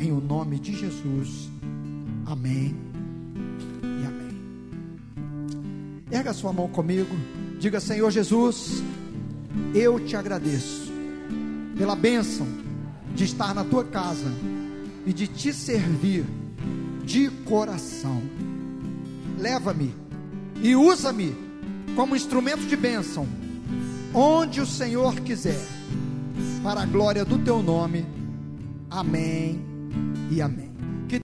[0.00, 1.50] em o nome de Jesus.
[2.26, 2.92] Amém.
[6.12, 7.16] Erga sua mão comigo.
[7.58, 8.82] Diga, Senhor Jesus,
[9.74, 10.92] eu te agradeço
[11.76, 12.46] pela bênção
[13.14, 14.30] de estar na tua casa
[15.06, 16.26] e de te servir
[17.02, 18.22] de coração.
[19.38, 19.94] Leva-me
[20.62, 21.34] e usa-me
[21.94, 23.26] como instrumento de bênção,
[24.14, 25.60] onde o Senhor quiser,
[26.62, 28.06] para a glória do teu nome.
[28.90, 29.60] Amém
[30.30, 30.71] e amém.